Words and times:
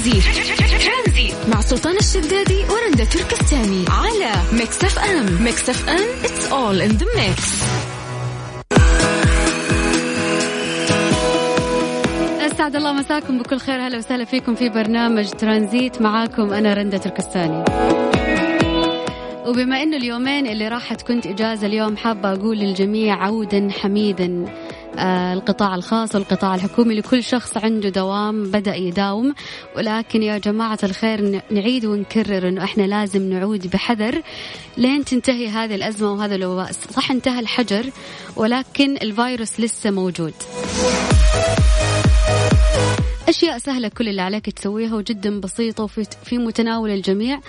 ترانزي 0.00 1.32
مع 1.48 1.60
سلطان 1.60 1.96
الشدادي 1.96 2.64
ورندا 2.70 3.04
تركستاني 3.04 3.84
على 3.88 4.32
Mix 4.52 4.84
FM. 4.84 5.42
Mix 5.44 5.70
FM 5.70 6.06
it's 6.22 6.44
all 6.52 6.80
in 6.88 6.92
the 7.00 7.06
mix. 7.18 7.40
أسعد 12.52 12.76
الله 12.76 12.92
مساكم 12.92 13.38
بكل 13.38 13.58
خير. 13.58 13.86
هلا 13.86 13.98
وسهلا 13.98 14.24
فيكم 14.24 14.54
في 14.54 14.68
برنامج 14.68 15.30
ترانزيت. 15.30 16.02
معاكم 16.02 16.52
أنا 16.52 16.74
رندا 16.74 16.98
تركستاني. 16.98 17.64
وبما 19.46 19.82
إنه 19.82 19.96
اليومين 19.96 20.46
اللي 20.46 20.68
راحت 20.68 21.02
كنت 21.02 21.26
إجازة 21.26 21.66
اليوم 21.66 21.96
حابة 21.96 22.32
أقول 22.32 22.58
للجميع 22.58 23.14
عودا 23.24 23.68
حميدا. 23.80 24.44
القطاع 24.98 25.74
الخاص 25.74 26.14
والقطاع 26.14 26.54
الحكومي 26.54 26.94
لكل 26.94 27.24
شخص 27.24 27.56
عنده 27.56 27.88
دوام 27.88 28.50
بدأ 28.50 28.74
يداوم. 28.74 29.34
ولكن 29.76 30.22
يا 30.22 30.38
جماعة 30.38 30.78
الخير 30.82 31.42
نعيد 31.50 31.84
ونكرر 31.84 32.48
أنه 32.48 32.64
إحنا 32.64 32.82
لازم 32.82 33.32
نعود 33.32 33.70
بحذر 33.70 34.22
لين 34.76 35.04
تنتهي 35.04 35.48
هذه 35.48 35.74
الأزمة 35.74 36.12
وهذا 36.12 36.34
الوباء. 36.34 36.72
صح 36.72 37.10
انتهى 37.10 37.40
الحجر 37.40 37.90
ولكن 38.36 38.96
الفيروس 38.96 39.60
لسه 39.60 39.90
موجود. 39.90 40.34
أشياء 43.30 43.58
سهلة 43.58 43.88
كل 43.88 44.08
اللي 44.08 44.22
عليك 44.22 44.50
تسويها 44.50 44.94
وجدا 44.94 45.40
بسيطة 45.40 45.84
وفي 45.84 46.04
في 46.24 46.38
متناول 46.38 46.90
الجميع. 46.90 47.40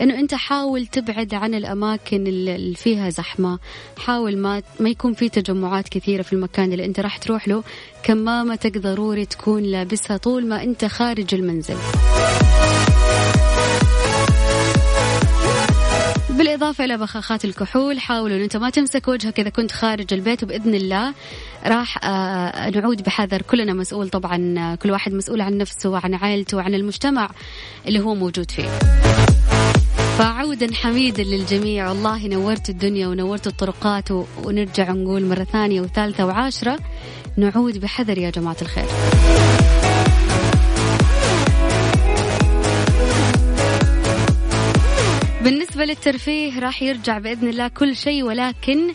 إنه 0.00 0.18
أنت 0.18 0.34
حاول 0.34 0.86
تبعد 0.86 1.34
عن 1.34 1.54
الأماكن 1.54 2.26
اللي 2.26 2.74
فيها 2.74 3.10
زحمة. 3.10 3.58
حاول 3.98 4.36
ما 4.36 4.62
ما 4.80 4.88
يكون 4.88 5.12
في 5.14 5.28
تجمعات 5.28 5.88
كثيرة 5.88 6.22
في 6.22 6.32
المكان 6.32 6.72
اللي 6.72 6.84
أنت 6.84 7.00
راح 7.00 7.16
تروح 7.16 7.48
له. 7.48 7.62
كمامتك 8.02 8.78
ضروري 8.78 9.26
تكون 9.26 9.62
لابسها 9.62 10.16
طول 10.16 10.46
ما 10.46 10.62
أنت 10.62 10.84
خارج 10.84 11.34
المنزل. 11.34 11.76
بالإضافة 16.38 16.84
إلى 16.84 16.96
بخاخات 16.96 17.44
الكحول 17.44 18.00
حاولوا 18.00 18.36
أن 18.36 18.42
أنت 18.42 18.56
ما 18.56 18.70
تمسك 18.70 19.08
وجهك 19.08 19.40
إذا 19.40 19.50
كنت 19.50 19.72
خارج 19.72 20.14
البيت 20.14 20.42
وبإذن 20.42 20.74
الله 20.74 21.14
راح 21.66 22.04
آه، 22.04 22.70
نعود 22.70 23.02
بحذر 23.02 23.42
كلنا 23.42 23.72
مسؤول 23.72 24.08
طبعا 24.08 24.74
كل 24.74 24.90
واحد 24.90 25.12
مسؤول 25.12 25.40
عن 25.40 25.58
نفسه 25.58 25.90
وعن 25.90 26.14
عائلته 26.14 26.56
وعن 26.56 26.74
المجتمع 26.74 27.30
اللي 27.86 28.00
هو 28.00 28.14
موجود 28.14 28.50
فيه. 28.50 28.68
فعودا 30.18 30.74
حميدا 30.74 31.22
للجميع. 31.22 31.88
والله 31.88 32.26
نورت 32.26 32.70
الدنيا 32.70 33.06
ونورت 33.08 33.46
الطرقات 33.46 34.10
ونرجع 34.44 34.92
نقول 34.92 35.24
مرة 35.24 35.44
ثانية 35.44 35.80
وثالثة 35.80 36.26
وعاشرة 36.26 36.78
نعود 37.36 37.78
بحذر 37.78 38.18
يا 38.18 38.30
جماعة 38.30 38.56
الخير. 38.62 38.88
بالنسبة 45.48 45.84
للترفيه 45.84 46.58
راح 46.58 46.82
يرجع 46.82 47.18
بإذن 47.18 47.48
الله 47.48 47.68
كل 47.68 47.96
شيء 47.96 48.22
ولكن 48.22 48.94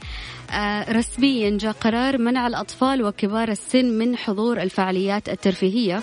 آه، 0.51 0.91
رسميا 0.91 1.57
جاء 1.57 1.71
قرار 1.71 2.17
منع 2.17 2.47
الأطفال 2.47 3.03
وكبار 3.03 3.49
السن 3.49 3.85
من 3.85 4.17
حضور 4.17 4.61
الفعاليات 4.61 5.29
الترفيهية. 5.29 6.01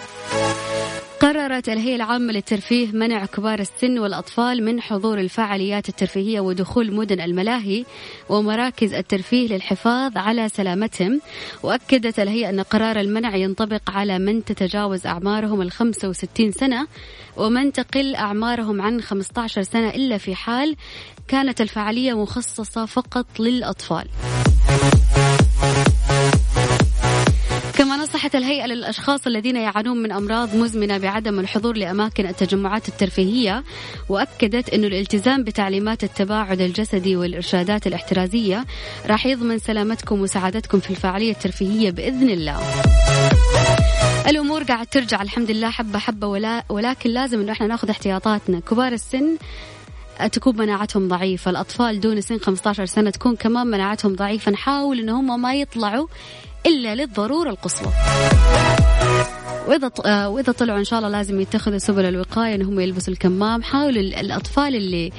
قررت 1.21 1.69
الهيئة 1.69 1.97
العامة 1.97 2.33
للترفيه 2.33 2.93
منع 2.93 3.27
كبار 3.27 3.59
السن 3.59 3.99
والأطفال 3.99 4.65
من 4.65 4.81
حضور 4.81 5.19
الفعاليات 5.19 5.89
الترفيهية 5.89 6.41
ودخول 6.41 6.95
مدن 6.95 7.21
الملاهي 7.21 7.85
ومراكز 8.29 8.95
الترفيه 8.95 9.49
للحفاظ 9.49 10.17
على 10.17 10.49
سلامتهم 10.49 11.21
وأكدت 11.63 12.21
الهيئة 12.21 12.51
أن 12.51 12.61
قرار 12.61 13.01
المنع 13.01 13.37
ينطبق 13.37 13.91
على 13.91 14.19
من 14.19 14.45
تتجاوز 14.45 15.07
أعمارهم 15.07 15.63
ال 15.63 15.71
65 15.71 16.53
سنة 16.53 16.87
ومن 17.37 17.73
تقل 17.73 18.15
أعمارهم 18.15 18.83
عن 18.83 19.01
15 19.01 19.63
سنة 19.63 19.89
إلا 19.89 20.19
في 20.19 20.35
حال 20.35 20.77
كانت 21.29 21.61
الفعالية 21.61 22.23
مخصصة 22.23 22.87
فقط 22.87 23.27
للأطفال. 23.41 24.09
كما 27.81 27.97
نصحت 27.97 28.35
الهيئة 28.35 28.67
للأشخاص 28.67 29.27
الذين 29.27 29.57
يعانون 29.57 30.03
من 30.03 30.13
أمراض 30.13 30.57
مزمنة 30.57 30.99
بعدم 30.99 31.41
الحضور 31.41 31.77
لأماكن 31.77 32.27
التجمعات 32.27 32.89
الترفيهية 32.89 33.65
وأكدت 34.09 34.69
أن 34.69 34.85
الالتزام 34.85 35.45
بتعليمات 35.45 36.05
التباعد 36.05 36.61
الجسدي 36.61 37.17
والإرشادات 37.17 37.87
الاحترازية 37.87 38.65
راح 39.07 39.27
يضمن 39.27 39.59
سلامتكم 39.59 40.21
وسعادتكم 40.21 40.81
في 40.81 40.91
الفعالية 40.91 41.33
الترفيهية 41.33 41.91
بإذن 41.91 42.31
الله. 42.31 42.61
الأمور 44.29 44.63
قاعد 44.63 44.87
ترجع 44.87 45.23
الحمد 45.23 45.51
لله 45.51 45.71
حبة 45.71 45.99
حبة 45.99 46.27
ولا 46.27 46.65
ولكن 46.69 47.11
لازم 47.11 47.41
انه 47.41 47.53
إحنا 47.53 47.67
ناخذ 47.67 47.91
احتياطاتنا. 47.91 48.61
كبار 48.61 48.93
السن 48.93 49.37
تكون 50.33 50.57
مناعتهم 50.57 51.09
ضعيفة. 51.09 51.51
الأطفال 51.51 52.01
دون 52.01 52.21
سن 52.21 52.39
15 52.39 52.85
سنة 52.85 53.11
تكون 53.11 53.37
كمان 53.37 53.67
مناعتهم 53.67 54.15
ضعيفة. 54.15 54.53
نحاول 54.53 54.99
إن 54.99 55.09
هم 55.09 55.43
ما 55.43 55.55
يطلعوا 55.55 56.07
إلا 56.67 56.95
للضرورة 56.95 57.51
القصوى. 57.51 57.93
وإذا 59.69 59.91
آه، 60.07 60.29
وإذا 60.29 60.53
طلعوا 60.53 60.79
إن 60.79 60.85
شاء 60.85 60.99
الله 60.99 61.11
لازم 61.11 61.41
يتخذوا 61.41 61.79
سبل 61.79 62.05
الوقاية 62.05 62.55
إن 62.55 62.63
هم 62.63 62.81
يلبسوا 62.81 63.13
الكمام. 63.13 63.63
حاولوا 63.63 64.03
الأطفال 64.03 64.77
اللي 64.77 65.13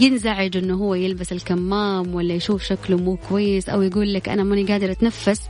ينزعج 0.00 0.56
إنه 0.56 0.74
هو 0.74 0.94
يلبس 0.94 1.32
الكمام 1.32 2.14
ولا 2.14 2.34
يشوف 2.34 2.62
شكله 2.62 2.96
مو 2.96 3.16
كويس 3.28 3.68
أو 3.68 3.82
يقول 3.82 4.14
لك 4.14 4.28
أنا 4.28 4.42
ماني 4.42 4.64
قادر 4.64 4.90
أتنفس 4.90 5.40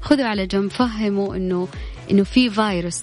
خذوا 0.00 0.24
على 0.24 0.46
جنب 0.46 0.70
فهموا 0.70 1.36
إنه 1.36 1.68
إنه 2.10 2.24
في 2.24 2.50
فيروس 2.50 3.00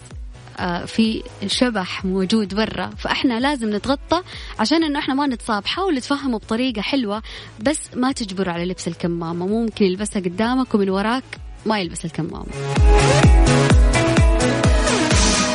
آه، 0.60 0.86
في 0.86 1.24
شبح 1.48 2.06
موجود 2.06 2.56
برا. 2.56 2.90
فإحنا 2.98 3.40
لازم 3.40 3.76
نتغطى 3.76 4.22
عشان 4.60 4.84
إنه 4.84 5.00
إحنا 5.00 5.14
ما 5.14 5.28
نتصاب. 5.28 5.66
حاولوا 5.66 6.00
تفهموا 6.00 6.40
بطريقة 6.40 6.82
حلوة 6.82 7.22
بس 7.62 7.80
ما 7.96 8.12
تجبروا 8.12 8.54
على 8.54 8.66
لبس 8.66 8.88
الكمامة. 8.88 9.48
ممكن 9.48 9.86
يلبسها 9.86 10.22
قدامك 10.22 10.76
ومن 10.76 10.90
وراك. 10.90 11.24
ما 11.66 11.80
يلبس 11.80 12.06
الكمامة. 12.06 12.46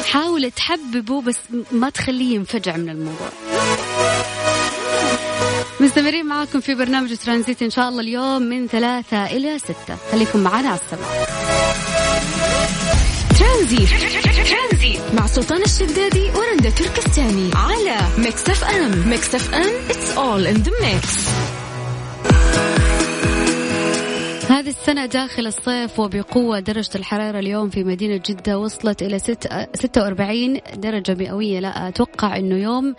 حاول 0.06 0.50
تحببه 0.50 1.22
بس 1.22 1.36
ما 1.72 1.90
تخليه 1.90 2.34
ينفجع 2.34 2.76
من 2.76 2.88
الموضوع. 2.88 3.28
مستمرين 5.80 6.26
معاكم 6.26 6.60
في 6.60 6.74
برنامج 6.74 7.16
ترانزيت 7.16 7.62
إن 7.62 7.70
شاء 7.70 7.88
الله 7.88 8.00
اليوم 8.00 8.42
من 8.42 8.66
ثلاثة 8.66 9.26
إلى 9.26 9.58
ستة. 9.58 9.96
خليكم 10.12 10.38
معنا 10.38 10.68
على 10.68 10.80
السماء 10.84 11.28
ترانزيت. 13.38 13.88
مع 15.14 15.26
سلطان 15.26 15.62
الشدادي 15.62 16.30
ورندا 16.30 16.70
تركستاني 16.70 17.50
على 17.54 17.96
Mix 18.18 18.48
FM. 18.48 19.08
Mix 19.08 19.34
FM 19.34 19.72
it's 19.88 20.16
all 20.16 20.46
in 20.46 20.62
the 20.66 20.72
mix. 20.82 21.28
هذه 24.64 24.70
السنة 24.70 25.06
داخل 25.06 25.46
الصيف 25.46 26.00
وبقوة 26.00 26.60
درجة 26.60 26.90
الحرارة 26.94 27.38
اليوم 27.38 27.70
في 27.70 27.84
مدينة 27.84 28.20
جدة 28.26 28.58
وصلت 28.58 29.02
إلى 29.02 29.18
46 29.18 30.58
درجة 30.76 31.14
مئوية. 31.14 31.60
لا 31.60 31.88
أتوقع 31.88 32.36
أنه 32.36 32.56
يوم 32.56 32.94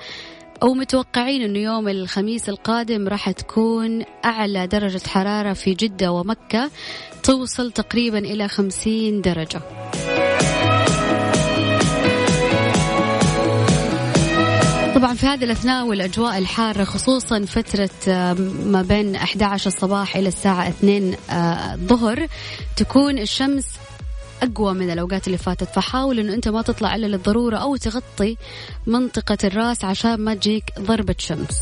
أو 0.64 0.74
متوقعين 0.74 1.42
أنه 1.42 1.60
يوم 1.60 1.88
الخميس 1.88 2.50
القادم 2.50 3.08
راح 3.08 3.32
تكون 3.32 4.04
أعلى 4.26 4.68
درجة 4.68 5.08
حرارة 5.08 5.54
في 5.54 5.74
جدة 5.74 6.12
ومكة 6.12 6.72
توصل 7.24 7.72
تقريبا 7.72 8.20
إلى 8.20 8.48
50 8.48 9.22
درجة. 9.22 9.62
طبعا 14.96 15.14
في 15.14 15.26
هذه 15.26 15.44
الأثناء 15.44 15.86
والأجواء 15.86 16.38
الحارة 16.38 16.84
خصوصا 16.84 17.46
فترة 17.46 17.90
ما 18.66 18.82
بين 18.82 19.16
11 19.16 19.68
الصباح 19.68 20.16
إلى 20.16 20.28
الساعة 20.28 20.70
2 20.70 21.16
آه، 21.30 21.74
الظهر 21.74 22.28
تكون 22.76 23.20
الشمس 23.20 23.66
أقوى 24.44 24.74
من 24.74 24.92
الأوقات 24.92 25.28
اللي 25.28 25.38
فاتت. 25.38 25.70
فحاول 25.70 26.20
أنه 26.20 26.34
أنت 26.34 26.48
ما 26.48 26.62
تطلع 26.62 26.96
إلا 26.96 27.08
للضرورة 27.08 27.58
أو 27.58 27.76
تغطي 27.76 28.38
منطقة 28.88 29.38
الرأس 29.44 29.86
عشان 29.86 30.16
ما 30.16 30.34
تجيك 30.34 30.64
ضربة 30.80 31.16
شمس. 31.18 31.58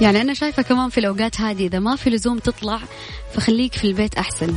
يعني 0.00 0.20
أنا 0.20 0.34
شايفة 0.34 0.62
كمان 0.62 0.88
في 0.88 0.98
الأوقات 0.98 1.40
هذه 1.40 1.66
إذا 1.66 1.78
ما 1.78 1.96
في 1.96 2.10
لزوم 2.10 2.38
تطلع 2.38 2.80
فخليك 3.34 3.74
في 3.74 3.86
البيت 3.86 4.14
أحسن. 4.14 4.54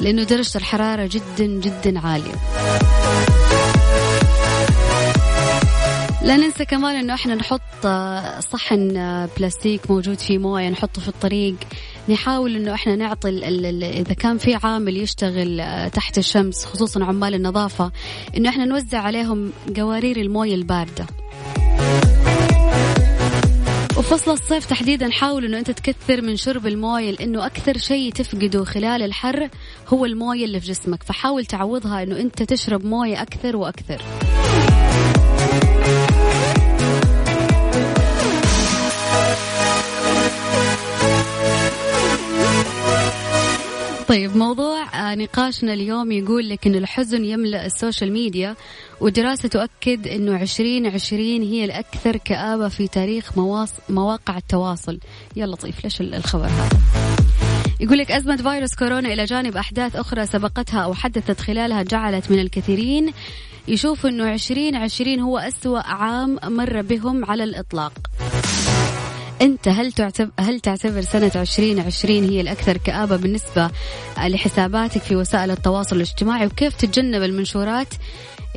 لأنه 0.00 0.22
درجة 0.22 0.58
الحرارة 0.58 1.10
جدا 1.12 1.46
جدا 1.46 1.98
عالية. 2.00 2.34
لا 6.22 6.36
ننسى 6.36 6.64
كمان 6.64 6.96
إنه 6.96 7.14
إحنا 7.14 7.34
نحط 7.34 7.86
صحن 8.52 8.88
بلاستيك 9.36 9.90
موجود 9.90 10.18
فيه 10.18 10.38
موية 10.38 10.68
نحطه 10.68 11.00
في 11.00 11.08
الطريق. 11.08 11.54
نحاول 12.08 12.56
إنه 12.56 12.74
إحنا 12.74 12.96
نعطي 12.96 13.28
إذا 14.00 14.14
كان 14.14 14.38
في 14.38 14.54
عامل 14.54 14.96
يشتغل 14.96 15.62
تحت 15.90 16.18
الشمس 16.18 16.64
خصوصا 16.64 17.04
عمال 17.04 17.34
النظافة 17.34 17.92
إنه 18.36 18.48
إحنا 18.48 18.64
نوزع 18.64 18.98
عليهم 18.98 19.52
قوارير 19.76 20.16
الموية 20.16 20.54
الباردة. 20.54 21.06
وفصل 24.00 24.30
الصيف 24.30 24.66
تحديدا 24.66 25.10
حاول 25.10 25.44
إنه 25.44 25.58
أنت 25.58 25.70
تكثر 25.70 26.22
من 26.22 26.36
شرب 26.36 26.66
الموية 26.66 27.10
لأنه 27.10 27.46
أكثر 27.46 27.78
شيء 27.78 28.12
تفقده 28.12 28.64
خلال 28.64 29.02
الحر 29.02 29.48
هو 29.88 30.04
الموية 30.04 30.44
اللي 30.44 30.60
في 30.60 30.66
جسمك. 30.66 31.02
فحاول 31.02 31.46
تعوضها 31.46 32.02
إنه 32.02 32.20
أنت 32.20 32.42
تشرب 32.42 32.84
موية 32.84 33.22
أكثر 33.22 33.56
وأكثر. 33.56 34.02
طيب 44.10 44.36
موضوع 44.36 44.82
آه، 44.94 45.14
نقاشنا 45.14 45.72
اليوم 45.72 46.12
يقول 46.12 46.48
لك 46.48 46.66
أن 46.66 46.74
الحزن 46.74 47.24
يملأ 47.24 47.66
ال 47.66 47.73
social 47.73 48.12
media 48.12 48.56
ودراسة 49.00 49.48
تؤكد 49.48 50.08
أنه 50.08 50.36
عشرين 50.38 50.86
عشرين 50.86 51.42
هي 51.42 51.64
الأكثر 51.64 52.16
كآبة 52.16 52.68
في 52.68 52.88
تاريخ 52.88 53.38
مواقع 53.88 54.36
التواصل. 54.36 54.98
يا 55.36 55.46
لطيف 55.46 55.84
ليش 55.84 56.00
الخبر 56.00 56.46
هذا؟ 56.46 56.80
يقول 57.80 57.98
لك 57.98 58.10
أزمة 58.12 58.36
فيروس 58.36 58.74
كورونا 58.74 59.12
إلى 59.12 59.24
جانب 59.24 59.56
أحداث 59.56 59.96
أخرى 59.96 60.26
سبقتها 60.26 60.80
أو 60.80 60.94
حدثت 60.94 61.40
خلالها 61.40 61.82
جعلت 61.82 62.30
من 62.30 62.38
الكثيرين 62.38 63.12
يشوفوا 63.68 64.10
أنه 64.10 64.28
عشرين 64.28 64.76
عشرين 64.76 65.20
هو 65.20 65.38
أسوأ 65.38 65.80
عام 65.80 66.38
مر 66.44 66.82
بهم 66.82 67.24
على 67.24 67.44
الإطلاق. 67.44 67.92
أنت 69.42 69.68
هل 69.68 69.92
تعتبر 69.92 70.30
هل 70.40 70.60
تعتبر 70.60 71.00
سنة 71.00 71.32
2020 71.36 72.24
هي 72.24 72.40
الأكثر 72.40 72.76
كآبة 72.76 73.16
بالنسبة 73.16 73.70
لحساباتك 74.18 75.02
في 75.02 75.16
وسائل 75.16 75.50
التواصل 75.50 75.96
الاجتماعي؟ 75.96 76.46
وكيف 76.46 76.76
تتجنب 76.76 77.22
المنشورات 77.22 77.88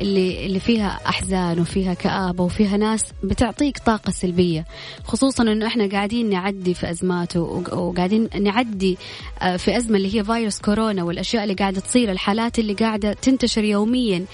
اللي 0.00 0.46
اللي 0.46 0.60
فيها 0.60 1.00
أحزان 1.06 1.60
وفيها 1.60 1.94
كآبة 1.94 2.44
وفيها 2.44 2.76
ناس 2.76 3.04
بتعطيك 3.22 3.78
طاقة 3.78 4.10
سلبية؟ 4.10 4.64
خصوصا 5.04 5.42
إنه 5.42 5.66
إحنا 5.66 5.88
قاعدين 5.88 6.30
نعدي 6.30 6.74
في 6.74 6.90
أزمات 6.90 7.36
وقاعدين 7.36 8.28
نعدي 8.40 8.98
آه، 9.42 9.56
في 9.56 9.76
أزمة 9.76 9.96
اللي 9.96 10.18
هي 10.18 10.24
فيروس 10.24 10.60
كورونا 10.60 11.02
والأشياء 11.02 11.42
اللي 11.42 11.54
قاعدة 11.54 11.80
تصير 11.80 12.10
الحالات 12.10 12.58
اللي 12.58 12.72
قاعدة 12.74 13.12
تنتشر 13.12 13.64
يوميا 13.64 14.24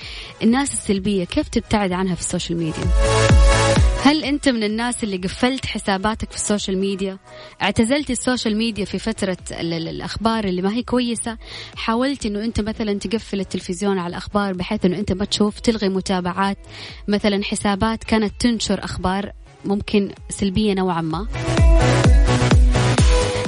الناس 0.42 0.72
السلبية 0.72 1.24
كيف 1.24 1.48
تبتعد 1.48 1.92
عنها 1.92 2.14
في 2.14 2.20
ال 2.20 2.26
social 2.26 2.58
media؟ 2.58 2.84
هل 4.02 4.24
أنت 4.24 4.48
من 4.48 4.64
الناس 4.64 5.04
اللي 5.04 5.16
قفلت 5.16 5.66
حساباتك 5.66 6.30
في 6.30 6.36
ال 6.36 6.42
social 6.42 6.78
media؟ 6.78 7.18
اعتزلت 7.62 8.10
ال 8.10 8.17
social 8.17 8.56
media 8.56 8.84
في 8.84 8.98
فترة 8.98 9.36
الأخبار 9.60 10.44
اللي 10.44 10.62
ما 10.62 10.72
هي 10.72 10.82
كويسة؟ 10.82 11.38
حاولت 11.76 12.26
إنه 12.26 12.44
أنت 12.44 12.60
مثلا 12.60 12.98
تقفل 12.98 13.40
التلفزيون 13.40 13.98
على 13.98 14.10
الأخبار 14.10 14.52
بحيث 14.52 14.84
إنه 14.84 14.98
أنت 14.98 15.12
ما 15.12 15.24
تشوف 15.24 15.60
تلغي 15.60 15.88
متابعات 15.88 16.58
مثلا 17.08 17.44
حسابات 17.44 18.04
كانت 18.04 18.32
تنشر 18.40 18.84
أخبار 18.84 19.32
ممكن 19.64 20.10
سلبية 20.28 20.74
نوعا 20.74 21.00
ما. 21.00 21.26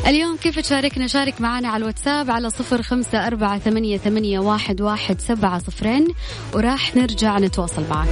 اليوم 0.07 0.37
كيف 0.37 0.59
تشاركنا؟ 0.59 1.07
شارك 1.07 1.41
معنا 1.41 1.69
على 1.69 1.81
الواتساب 1.83 2.31
على 2.31 2.51
صفر 2.51 2.83
خمسة 2.83 3.27
أربعة 3.27 3.59
ثمانية, 3.59 3.97
ثمانية 3.99 4.39
واحد, 4.39 4.81
واحد 4.81 5.21
سبعة 5.21 5.59
صفرين 5.59 6.09
وراح 6.55 6.97
نرجع 6.97 7.39
نتواصل 7.39 7.85
معك. 7.91 8.09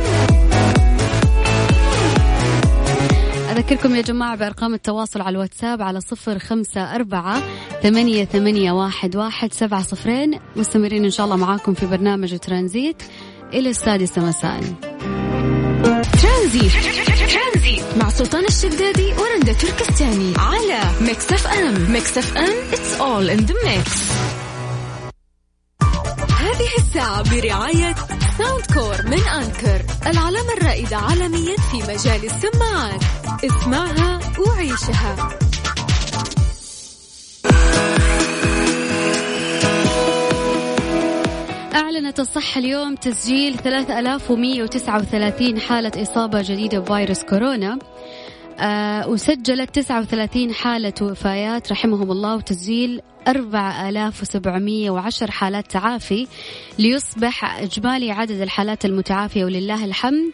أذكركم 3.60 3.94
يا 3.94 4.02
جماعة 4.02 4.36
بأرقام 4.36 4.74
التواصل 4.74 5.20
على 5.20 5.30
الواتساب 5.30 5.82
على 5.82 6.00
صفر 6.00 6.38
خمسة 6.38 6.94
أربعة 6.94 7.42
ثمانية, 7.82 8.24
ثمانية 8.24 8.72
واحد, 8.72 9.16
واحد 9.16 9.52
سبعة 9.52 9.82
صفرين. 9.82 10.40
مستمرين 10.56 11.04
إن 11.04 11.10
شاء 11.10 11.26
الله 11.26 11.36
معاكم 11.36 11.74
في 11.74 11.86
برنامج 11.86 12.38
ترانزيت. 12.38 13.02
إلى 13.52 13.70
السادسة 13.70 14.22
مساء. 14.22 14.60
ترانزيت. 16.22 16.72
ترانزيت. 17.32 17.84
مع 17.96 18.10
سلطان 18.10 18.44
الشدادي 18.44 19.12
ورندا 19.12 19.52
تركستاني. 19.52 20.32
على 20.38 20.80
Mix 21.00 21.32
FM. 21.32 21.92
Mix 21.92 22.18
FM. 22.18 22.54
It's 22.72 23.00
all 23.00 23.38
in 23.38 23.46
the 23.46 23.54
mix. 23.54 24.29
هذه 26.60 26.76
الساعة 26.78 27.22
برعاية 27.30 27.94
Soundcore 28.38 28.96
من 29.06 29.22
Anker 29.28 29.82
العلامة 30.06 30.52
الرائدة 30.58 30.96
عالميا 30.96 31.56
في 31.56 31.76
مجال 31.76 32.24
السماعات. 32.24 33.02
اسمعها 33.44 34.20
وعيشها. 34.38 35.16
أعلنت 41.74 42.20
الصحة 42.20 42.58
اليوم 42.58 42.94
تسجيل 42.94 43.58
3139 43.58 45.60
حالة 45.60 46.02
إصابة 46.02 46.42
جديدة 46.42 46.78
بفيروس 46.78 47.22
كورونا. 47.22 47.78
وسجلت 49.08 49.74
39 49.74 50.54
حالة 50.54 50.94
وفايات 51.02 51.72
رحمهم 51.72 52.12
الله 52.12 52.36
وتسجيل 52.36 53.00
4710 53.28 55.30
حالات 55.30 55.70
تعافي 55.70 56.26
ليصبح 56.78 57.60
إجمالي 57.60 58.10
عدد 58.10 58.40
الحالات 58.40 58.84
المتعافية 58.84 59.44
ولله 59.44 59.84
الحمد 59.84 60.32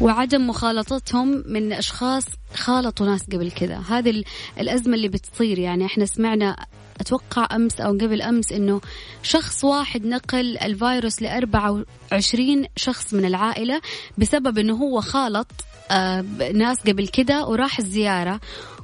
وعدم 0.00 0.46
مخالطتهم 0.46 1.42
من 1.46 1.72
أشخاص 1.72 2.24
خالطوا 2.54 3.06
ناس 3.06 3.22
قبل 3.32 3.50
كذا. 3.50 3.82
هذه 3.88 4.24
الأزمة 4.58 4.94
اللي 4.94 5.08
بتصير 5.08 5.58
يعني. 5.58 5.86
إحنا 5.86 6.06
سمعنا 6.06 6.56
أتوقع 7.00 7.48
أمس 7.56 7.80
أو 7.80 7.92
قبل 7.92 8.22
أمس 8.22 8.52
إنه 8.52 8.80
شخص 9.22 9.64
واحد 9.64 10.06
نقل 10.06 10.58
الفيروس 10.58 11.22
ل 11.22 11.26
24 11.26 12.66
شخص 12.76 13.14
من 13.14 13.24
العائلة 13.24 13.80
بسبب 14.18 14.58
إنه 14.58 14.74
هو 14.74 15.00
خالط 15.00 15.50
آه، 15.90 16.24
ناس 16.54 16.78
قبل 16.80 17.08
كذا 17.08 17.44
وراح 17.44 17.78
الزيارة 17.78 18.40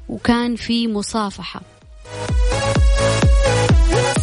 وكان 0.09 0.57
في 0.57 0.89
مصافحة. 0.89 1.61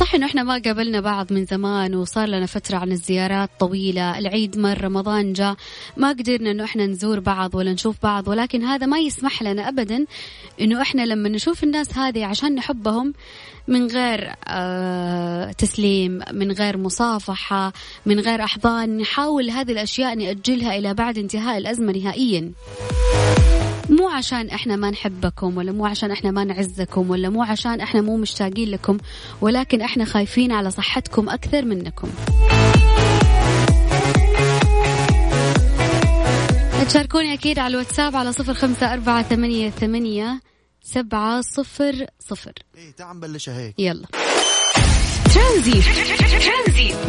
صح 0.02 0.16
إنه 0.16 0.26
إحنا 0.26 0.44
ما 0.44 0.62
قابلنا 0.66 1.00
بعض 1.00 1.34
من 1.34 1.46
زمان 1.46 1.96
وصار 1.96 2.28
لنا 2.28 2.46
فترة 2.46 2.78
عن 2.78 2.92
الزيارات 2.92 3.50
طويلة 3.60 4.20
العيد 4.20 4.58
مر 4.58 4.84
رمضان 4.84 5.34
جاء 5.34 5.56
ما 5.98 6.10
قدرنا 6.10 6.52
إنه 6.52 6.64
إحنا 6.64 6.86
نزور 6.86 7.20
بعض 7.20 7.56
ولا 7.56 7.74
نشوف 7.74 7.96
بعض 8.04 8.28
ولكن 8.28 8.64
هذا 8.64 8.86
ما 8.86 9.00
يسمح 9.00 9.44
لنا 9.44 9.70
ابدا 9.70 10.06
إنه 10.62 10.82
إحنا 10.82 11.06
لما 11.06 11.30
نشوف 11.30 11.64
الناس 11.64 11.98
هذه 11.98 12.26
عشان 12.26 12.56
نحبهم 12.56 13.14
من 13.68 13.88
غير 13.88 14.32
آه 14.48 15.52
تسليم 15.52 16.20
من 16.32 16.52
غير 16.52 16.78
مصافحة 16.78 17.74
من 18.06 18.20
غير 18.20 18.44
أحضان 18.44 18.98
نحاول 18.98 19.50
هذه 19.50 19.72
الأشياء 19.72 20.16
نأجلها 20.16 20.78
إلى 20.78 20.94
بعد 20.94 21.18
انتهاء 21.18 21.58
الأزمة 21.58 21.92
نهائيا. 21.92 22.52
عشان 24.12 24.50
إحنا 24.50 24.76
ما 24.76 24.90
نحبكم 24.92 25.58
ولا 25.58 25.72
مو 25.72 25.86
عشان 25.86 26.12
إحنا 26.12 26.32
ما 26.32 26.44
نعزكم 26.44 27.10
ولا 27.10 27.30
مو 27.30 27.44
عشان 27.44 27.82
إحنا 27.82 28.02
مو 28.02 28.18
مشتاقين 28.18 28.70
لكم 28.70 28.98
ولكن 29.42 29.82
إحنا 29.82 30.06
خايفين 30.06 30.52
على 30.52 30.72
صحتكم 30.72 31.30
أكثر 31.30 31.66
منكم. 31.66 32.10
تشاركوني 36.88 37.34
أكيد 37.34 37.60
على 37.60 37.72
الواتساب 37.72 38.16
على 38.16 38.34
صفر 38.34 38.54
خمسة 38.54 38.94
أربعة 38.94 39.24
ثمانية, 39.24 39.70
ثمانية 39.70 40.42
سبعة 40.84 41.42
صفر 41.42 42.06
صفر. 42.30 42.54
إيه 42.78 42.92
تعال 42.98 43.18
نبلشها 43.18 43.60
هيك. 43.60 43.76
يلا. 43.80 44.06
ترانزيت 45.34 45.82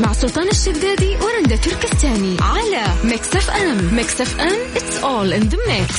مع 0.01 0.13
سلطان 0.13 0.49
الشدادي 0.49 1.17
ورندا 1.17 1.57
تركستاني 1.57 2.37
على 2.41 2.85
ميكس 3.05 3.37
أف 3.37 3.51
أم. 3.51 3.95
ميكس 3.95 4.21
أف 4.21 4.41
أم 4.41 4.75
it's 4.75 5.03
all 5.03 5.33
in 5.43 5.49
the 5.49 5.59
mix. 5.69 5.93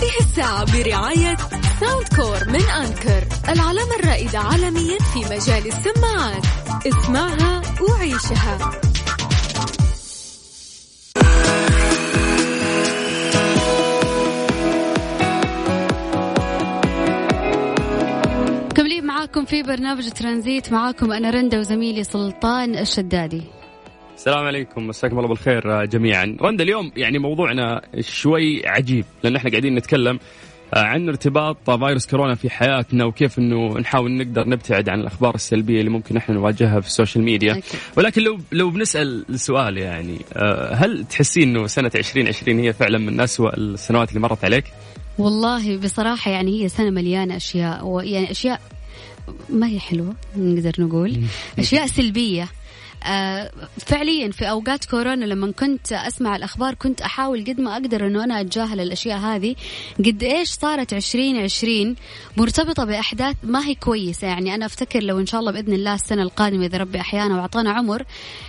هذه 0.00 0.20
الساعة 0.20 0.64
برعاية 0.64 1.36
ساوند 1.80 2.08
كور 2.16 2.48
من 2.48 2.60
أنكر 2.60 3.26
العلامة 3.48 3.96
الرائدة 4.00 4.38
عالميا 4.38 4.98
في 4.98 5.18
مجال 5.18 5.66
السماعات. 5.66 6.46
اسمعها 6.86 7.62
وعيشها. 7.88 8.58
مكملين 18.70 19.06
معاكم 19.06 19.44
في 19.44 19.62
برنامج 19.62 20.10
ترانزيت 20.10 20.72
معاكم 20.72 21.12
أنا 21.12 21.30
رندا 21.30 21.58
وزميلي 21.58 22.04
سلطان 22.04 22.78
الشدادي. 22.78 23.59
السلام 24.20 24.46
عليكم 24.46 24.86
مساكم 24.86 25.18
الله 25.18 25.28
بالخير 25.28 25.84
جميعا. 25.84 26.36
رندا 26.42 26.64
اليوم 26.64 26.92
يعني 26.96 27.18
موضوعنا 27.18 27.82
شوي 28.00 28.66
عجيب 28.66 29.04
لأن 29.22 29.36
إحنا 29.36 29.50
قاعدين 29.50 29.74
نتكلم 29.74 30.18
عن 30.72 31.08
ارتباط 31.08 31.70
فيروس 31.70 32.06
كورونا 32.06 32.34
في 32.34 32.50
حياتنا 32.50 33.04
وكيف 33.04 33.38
إنه 33.38 33.78
نحاول 33.78 34.12
نقدر 34.12 34.48
نبتعد 34.48 34.88
عن 34.88 35.00
الأخبار 35.00 35.34
السلبية 35.34 35.80
اللي 35.80 35.90
ممكن 35.90 36.16
إحنا 36.16 36.34
نواجهها 36.34 36.80
في 36.80 36.86
السوشيال 36.86 37.24
ميديا. 37.24 37.52
أكيد. 37.52 37.64
ولكن 37.96 38.22
لو 38.22 38.38
لو 38.52 38.70
بنسأل 38.70 39.24
السؤال 39.28 39.78
يعني 39.78 40.18
آه، 40.32 40.74
هل 40.74 41.04
تحسين 41.04 41.48
إنه 41.48 41.66
سنة 41.66 41.90
2020 41.94 42.58
هي 42.58 42.72
فعلا 42.72 42.98
من 42.98 43.20
أسوأ 43.20 43.56
السنوات 43.56 44.08
اللي 44.08 44.20
مرت 44.20 44.44
عليك؟ 44.44 44.64
والله 45.18 45.76
بصراحة 45.76 46.30
يعني 46.30 46.62
هي 46.62 46.68
سنة 46.68 46.90
مليانة 46.90 47.36
أشياء 47.36 47.86
ويعني 47.86 48.30
أشياء 48.30 48.60
ما 49.48 49.66
هي 49.66 49.80
حلوة 49.80 50.14
نقدر 50.36 50.72
نقول. 50.78 51.20
أشياء 51.58 51.86
سلبية. 51.86 52.42
آه 52.42 52.59
فعليا 53.78 54.30
في 54.30 54.50
أوقات 54.50 54.84
كورونا 54.84 55.24
لما 55.24 55.52
كنت 55.52 55.92
أسمع 55.92 56.36
الأخبار 56.36 56.74
كنت 56.74 57.00
أحاول 57.00 57.44
قد 57.44 57.60
ما 57.60 57.72
أقدر 57.72 58.06
إنه 58.06 58.24
أنا 58.24 58.40
أتجاهل 58.40 58.80
الأشياء 58.80 59.18
هذه. 59.18 59.54
قد 59.98 60.22
إيش 60.22 60.50
صارت 60.50 60.92
2020 60.92 61.96
مرتبطة 62.36 62.84
بأحداث 62.84 63.36
ما 63.42 63.66
هي 63.66 63.74
كويسة. 63.74 64.26
يعني 64.26 64.54
أنا 64.54 64.66
أفتكر 64.66 65.02
لو 65.02 65.20
إن 65.20 65.26
شاء 65.26 65.40
الله 65.40 65.52
بإذن 65.52 65.72
الله 65.72 65.94
السنة 65.94 66.22
القادمة 66.22 66.66
إذا 66.66 66.78
ربي 66.78 67.00
أحيانا 67.00 67.36
وأعطانا 67.36 67.70
عمر 67.70 68.04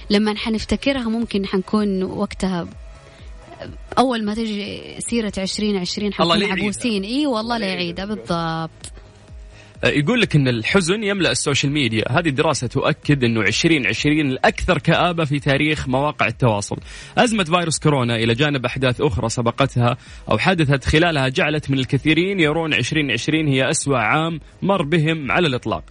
لما 0.09 0.35
حنفتكرها 0.37 1.03
ممكن 1.09 1.45
حنكون 1.45 2.03
وقتها 2.03 2.67
أول 3.97 4.25
ما 4.25 4.33
تجي 4.33 4.95
سيرة 4.99 5.33
2020 5.37 6.11
الله 6.19 6.35
لا 6.35 6.47
حنكون. 6.47 6.61
عبوسين. 6.61 7.03
إي 7.03 7.25
والله 7.27 7.57
لا 7.57 7.67
يعيدها 7.67 8.05
بالضبط. 8.05 8.31
آه، 8.31 8.69
يقول 9.83 10.21
لك 10.21 10.35
إن 10.35 10.47
الحزن 10.47 11.03
يملأ 11.03 11.31
السوشيال 11.31 11.71
ميديا، 11.71 12.11
هذه 12.11 12.27
الدراسة 12.27 12.67
تؤكد 12.67 13.23
إنه 13.23 13.41
2020 13.41 14.19
الأكثر 14.31 14.77
كآبة 14.77 15.25
في 15.25 15.39
تاريخ 15.39 15.87
مواقع 15.87 16.27
التواصل. 16.27 16.77
أزمة 17.17 17.43
فيروس 17.43 17.79
كورونا 17.79 18.15
إلى 18.15 18.33
جانب 18.33 18.65
أحداث 18.65 19.01
أخرى 19.01 19.29
سبقتها 19.29 19.97
أو 20.31 20.37
حدثت 20.37 20.85
خلالها 20.85 21.27
جعلت 21.27 21.71
من 21.71 21.79
الكثيرين 21.79 22.39
يرون 22.39 22.73
2020 22.73 23.47
هي 23.47 23.69
أسوأ 23.69 23.97
عام 23.97 24.39
مر 24.61 24.81
بهم 24.81 25.31
على 25.31 25.47
الإطلاق. 25.47 25.83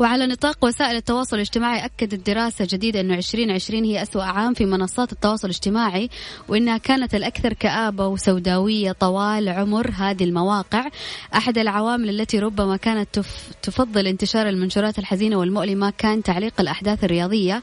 وعلى 0.00 0.26
نطاق 0.26 0.64
وسائل 0.64 0.96
التواصل 0.96 1.36
الاجتماعي 1.36 1.84
أكدت 1.84 2.26
دراسة 2.26 2.66
جديدة 2.70 3.00
أنه 3.00 3.14
2020 3.14 3.84
هي 3.84 4.02
أسوأ 4.02 4.22
عام 4.22 4.54
في 4.54 4.66
منصات 4.66 5.12
التواصل 5.12 5.48
الاجتماعي 5.48 6.10
وأنها 6.48 6.78
كانت 6.78 7.14
الأكثر 7.14 7.52
كآبة 7.52 8.06
وسوداوية 8.06 8.92
طوال 8.92 9.48
عمر 9.48 9.90
هذه 9.90 10.24
المواقع. 10.24 10.88
أحد 11.34 11.58
العوامل 11.58 12.20
التي 12.20 12.38
ربما 12.38 12.76
كانت 12.76 13.08
تف 13.12 13.50
تفضل 13.62 14.06
انتشار 14.06 14.48
المنشورات 14.48 14.98
الحزينة 14.98 15.36
والمؤلمة 15.36 15.92
كان 15.98 16.22
تعليق 16.22 16.60
الأحداث 16.60 17.04
الرياضية 17.04 17.62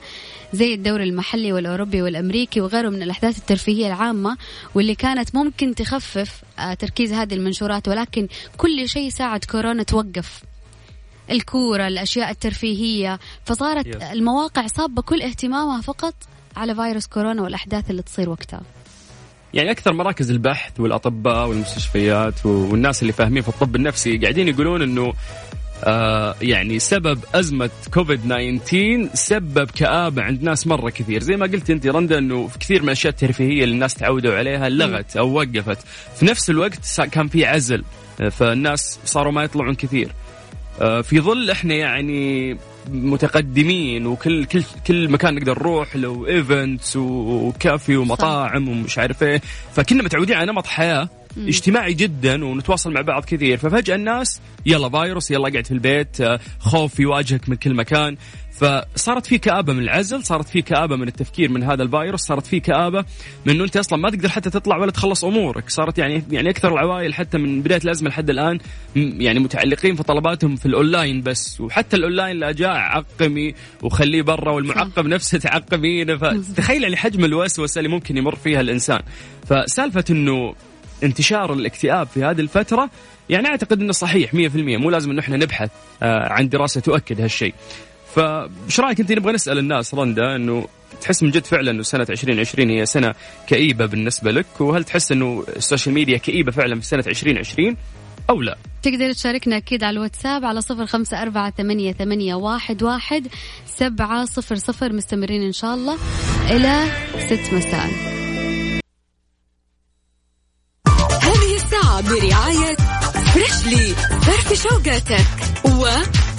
زي 0.53 0.73
الدوري 0.73 1.03
المحلي 1.03 1.53
والأوروبي 1.53 2.01
والأمريكي 2.01 2.61
وغيره 2.61 2.89
من 2.89 3.01
الأحداث 3.01 3.37
الترفيهية 3.37 3.87
العامة 3.87 4.37
واللي 4.75 4.95
كانت 4.95 5.35
ممكن 5.35 5.75
تخفف 5.75 6.41
آه، 6.59 6.73
تركيز 6.73 7.13
هذه 7.13 7.33
المنشورات 7.33 7.87
ولكن 7.87 8.27
كل 8.57 8.89
شيء 8.89 9.09
ساعد 9.09 9.45
كورونا 9.45 9.83
توقف. 9.83 10.41
الكورة 11.31 11.87
الأشياء 11.87 12.29
الترفيهية. 12.31 13.19
فصارت 13.45 13.87
Yes. 13.97 14.03
المواقع 14.11 14.67
صابة 14.67 15.01
كل 15.01 15.21
اهتمامها 15.21 15.81
فقط 15.81 16.13
على 16.57 16.75
فيروس 16.75 17.07
كورونا 17.07 17.41
والأحداث 17.41 17.89
اللي 17.91 18.01
تصير 18.01 18.29
وقتها. 18.29 18.61
يعني 19.53 19.71
أكثر 19.71 19.93
مراكز 19.93 20.31
البحث 20.31 20.79
والأطباء 20.79 21.47
والمستشفيات 21.47 22.45
والناس 22.45 23.01
اللي 23.01 23.13
فاهمين 23.13 23.41
في 23.43 23.49
الطب 23.49 23.75
النفسي 23.75 24.17
قاعدين 24.17 24.47
يقولون 24.47 24.81
إنه 24.81 25.13
آه 25.83 26.35
يعني 26.41 26.79
سبب 26.79 27.19
أزمة 27.35 27.69
كوفيد 27.93 28.19
19 28.65 29.09
سبب 29.13 29.69
كآبة 29.71 30.21
عند 30.23 30.43
ناس 30.43 30.67
مرة 30.67 30.89
كثير. 30.89 31.23
زي 31.23 31.35
ما 31.35 31.45
قلت 31.45 31.69
أنت 31.69 31.87
رندا 31.87 32.17
إنه 32.17 32.47
في 32.47 32.59
كثير 32.59 32.81
من 32.81 32.87
الأشياء 32.87 33.13
الترفيهية 33.13 33.63
اللي 33.63 33.73
الناس 33.75 33.93
تعودوا 33.93 34.35
عليها 34.37 34.69
لغت 34.69 35.17
أو 35.17 35.33
وقفت. 35.33 35.77
في 36.15 36.25
نفس 36.25 36.49
الوقت 36.49 37.01
كان 37.11 37.27
في 37.27 37.45
عزل 37.45 37.83
فالناس 38.31 38.99
صاروا 39.05 39.31
ما 39.31 39.43
يطلعون 39.43 39.75
كثير. 39.75 40.11
في 40.79 41.19
ظل 41.19 41.49
إحنا 41.51 41.73
يعني 41.73 42.57
متقدمين 42.91 44.05
وكل 44.05 44.45
كل 44.45 44.63
كل 44.87 45.09
مكان 45.09 45.35
نقدر 45.35 45.59
نروح 45.59 45.95
له 45.95 46.27
events 46.27 46.95
وكافي 46.97 47.97
ومطاعم 47.97 48.69
ومش 48.69 48.97
عارف 48.97 49.23
إيه. 49.23 49.41
فكنا 49.73 50.03
متعودين 50.03 50.35
على 50.35 50.51
نمط 50.51 50.67
حياة 50.67 51.09
اجتماعي 51.37 51.93
جدا 51.93 52.45
ونتواصل 52.45 52.91
مع 52.93 53.01
بعض 53.01 53.25
كثير. 53.25 53.57
ففجأة 53.57 53.95
الناس 53.95 54.41
يلا 54.65 54.89
فيروس 54.89 55.31
يلا 55.31 55.49
قاعد 55.49 55.65
في 55.65 55.71
البيت 55.71 56.21
آه، 56.21 56.39
خوف 56.59 56.99
يواجهك 56.99 57.49
من 57.49 57.55
كل 57.55 57.73
مكان. 57.73 58.17
فصارت 58.59 59.25
في 59.25 59.37
كآبة 59.37 59.73
من 59.73 59.79
العزل 59.83 60.23
صارت 60.23 60.47
في 60.49 60.61
كآبة 60.61 60.95
من 60.95 61.07
التفكير 61.07 61.51
من 61.51 61.63
هذا 61.63 61.83
الفيروس 61.83 62.21
صارت 62.21 62.45
في 62.47 62.59
كآبة 62.59 63.05
من 63.45 63.53
إنه 63.53 63.63
أنت 63.63 63.77
أصلا 63.77 63.99
ما 63.99 64.09
تقدر 64.09 64.29
حتى 64.29 64.49
تطلع 64.49 64.77
ولا 64.77 64.91
تخلص 64.91 65.25
أمورك. 65.25 65.69
صارت 65.69 65.97
يعني 65.97 66.23
يعني 66.31 66.49
أكثر 66.49 66.73
العوائل 66.73 67.13
حتى 67.13 67.37
من 67.37 67.61
بداية 67.61 67.81
الأزمة 67.83 68.09
لحد 68.09 68.29
الآن 68.29 68.55
م- 68.95 69.21
يعني 69.21 69.39
متعلقين 69.39 69.95
في 69.95 70.03
طلباتهم 70.03 70.55
في 70.55 70.65
الأونلاين 70.65 71.21
بس. 71.21 71.61
وحتى 71.61 71.95
الأونلاين 71.97 72.37
لا 72.39 72.51
جاء 72.51 72.69
عقميه 72.69 73.55
وخليه 73.81 74.21
برا 74.21 74.51
والمعقم 74.51 75.07
نفسه 75.07 75.37
تعقمينه 75.37 76.17
فتخيل 76.17 76.83
يعني 76.83 76.97
حجم 76.97 77.25
الوسوسة 77.25 77.79
اللي 77.79 77.89
ممكن 77.89 78.17
يمر 78.17 78.35
فيها 78.35 78.61
الإنسان. 78.61 78.99
فسالفة 79.49 80.05
إنه 80.09 80.55
انتشار 81.03 81.53
الاكتئاب 81.53 82.07
في 82.07 82.23
هذه 82.23 82.39
الفترة 82.41 82.89
يعني 83.29 83.47
أعتقد 83.47 83.81
إنه 83.81 83.91
صحيح 83.91 84.31
100% 84.35 84.35
مو 84.55 84.89
لازم 84.89 85.11
إنه 85.11 85.19
إحنا 85.19 85.37
نبحث 85.37 85.69
آه، 86.03 86.33
عن 86.33 86.49
دراسة 86.49 86.81
تؤكد 86.81 87.21
هالشيء. 87.21 87.53
فايش 88.17 88.79
رأيك 88.79 88.99
أنت؟ 88.99 89.11
نبغى 89.11 89.33
نسأل 89.33 89.57
الناس 89.57 89.93
رندا 89.93 90.35
إنه 90.35 90.67
تحس 91.01 91.23
من 91.23 91.31
جد 91.31 91.45
فعلا 91.45 91.71
إنه 91.71 91.83
سنة 91.83 92.05
2020 92.09 92.69
هي 92.69 92.85
سنة 92.85 93.15
كئيبة 93.47 93.85
بالنسبة 93.85 94.31
لك؟ 94.31 94.45
وهل 94.59 94.83
تحس 94.83 95.11
إنه 95.11 95.43
السوشيال 95.55 95.95
ميديا 95.95 96.17
كئيبة 96.17 96.51
فعلا 96.51 96.79
في 96.79 96.85
سنة 96.85 97.03
2020 97.07 97.77
أو 98.29 98.41
لا؟ 98.41 98.57
تقدر 98.83 99.11
تشاركنا 99.11 99.57
أكيد 99.57 99.83
على 99.83 99.97
الواتساب 99.97 100.45
على 100.45 100.61
صفر 100.61 100.85
خمسة 100.85 101.21
أربعة 101.21 101.53
ثمانية, 101.57 101.93
ثمانية 101.93 102.35
واحد, 102.35 102.83
واحد 102.83 103.27
سبعة 103.65 104.25
صفر 104.25 104.55
صفر. 104.55 104.93
مستمرين 104.93 105.43
إن 105.43 105.51
شاء 105.51 105.73
الله 105.73 105.97
إلى 106.51 106.83
ست 107.19 107.53
مساء. 107.53 107.89
هذه 111.21 111.55
الساعة 111.55 112.01
برعاية 112.01 112.75
فريشلي 113.33 113.95
فرفش 114.21 114.53
وقاتك 114.53 115.25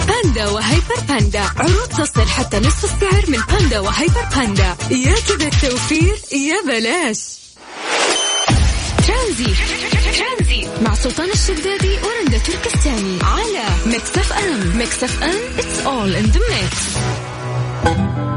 وباندا 0.09 0.49
وهيبر 0.49 1.00
باندا. 1.09 1.41
عروض 1.57 1.88
تصل 1.88 2.29
حتى 2.29 2.59
نصف 2.59 2.85
السعر 2.85 3.25
من 3.29 3.38
باندا 3.50 3.81
وهيبر 3.81 4.25
باندا. 4.37 4.77
يا 4.91 5.15
كذا 5.29 5.49
التوفير 5.49 6.19
يا 6.33 6.62
بلاش. 6.67 7.19
ترانزيت. 9.07 9.54
مع 10.83 10.95
سلطان 10.95 11.31
الشدادي 11.31 11.99
ورندا 12.03 12.38
تركستاني. 12.38 13.19
على 13.23 13.65
ميكس 13.87 14.19
اف 14.19 14.33
أم. 14.33 14.77
ميكس 14.79 15.05
اف 15.05 15.23
أم 15.23 15.38
it's 15.59 15.87
all 15.87 16.15
in 16.23 16.33
the 16.35 16.41
mix. 16.41 16.99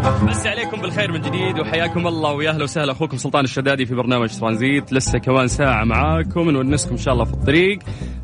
مسي 0.01 0.50
عليكم 0.50 0.81
بالخير 0.81 1.12
من 1.12 1.22
جديد 1.22 1.60
وحياكم 1.60 2.08
الله 2.08 2.34
ويا 2.34 2.50
أهلا 2.50 2.63
وسهلا. 2.63 2.91
أخوكم 2.91 3.17
سلطان 3.17 3.43
الشدادي 3.43 3.86
في 3.86 3.96
برنامج 3.96 4.39
ترانزيت. 4.39 4.93
لسه 4.93 5.20
كمان 5.20 5.48
ساعة 5.48 5.84
معاكم 5.84 6.50
نونسكم 6.50 6.91
إن 6.91 6.98
شاء 6.98 7.13
الله 7.13 7.25
في 7.25 7.34
الطريق. 7.34 7.79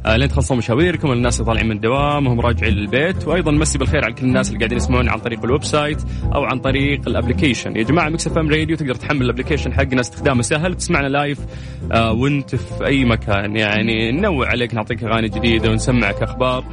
آه 0.06 0.18
لين 0.18 0.30
تخلصون 0.30 0.58
مشاويركم 0.58 1.12
الناس 1.12 1.40
اللي 1.40 1.52
طالعين 1.52 1.68
من 1.68 1.76
الدوام 1.76 2.28
وهم 2.28 2.42
راجعين 2.42 2.74
للبيت. 2.74 3.28
وأيضا 3.28 3.52
مسي 3.52 3.78
بالخير 3.78 4.06
على 4.06 4.14
كل 4.14 4.26
الناس 4.26 4.48
اللي 4.48 4.60
قاعدين 4.60 4.78
يسمعون 4.78 5.10
عن 5.10 5.20
طريق 5.20 5.44
ال 5.44 5.64
website 5.64 6.02
أو 6.36 6.44
عن 6.44 6.60
طريق 6.60 7.08
ال 7.08 7.14
application 7.14 7.76
يا 7.76 7.84
جماعة 7.84 8.10
مكس 8.10 8.28
إف 8.28 8.38
إم 8.38 8.50
راديو 8.50 8.76
تقدر 8.76 8.96
تحمل 8.96 9.22
ال 9.22 9.26
application 9.26 9.74
حقنا 9.74 10.02
استخدامه 10.02 10.42
سهل. 10.42 10.76
تسمعنا 10.76 11.08
live 11.08 11.40
آه 11.92 12.12
وأنت 12.12 12.56
في 12.56 12.86
أي 12.86 13.06
مكان. 13.06 13.56
يعني 13.56 14.12
ننوع 14.12 14.48
عليك 14.48 14.74
نعطيك 14.74 15.04
أغاني 15.04 15.28
جديدة 15.28 15.70
ونسمعك 15.70 16.24
أخبار. 16.24 16.64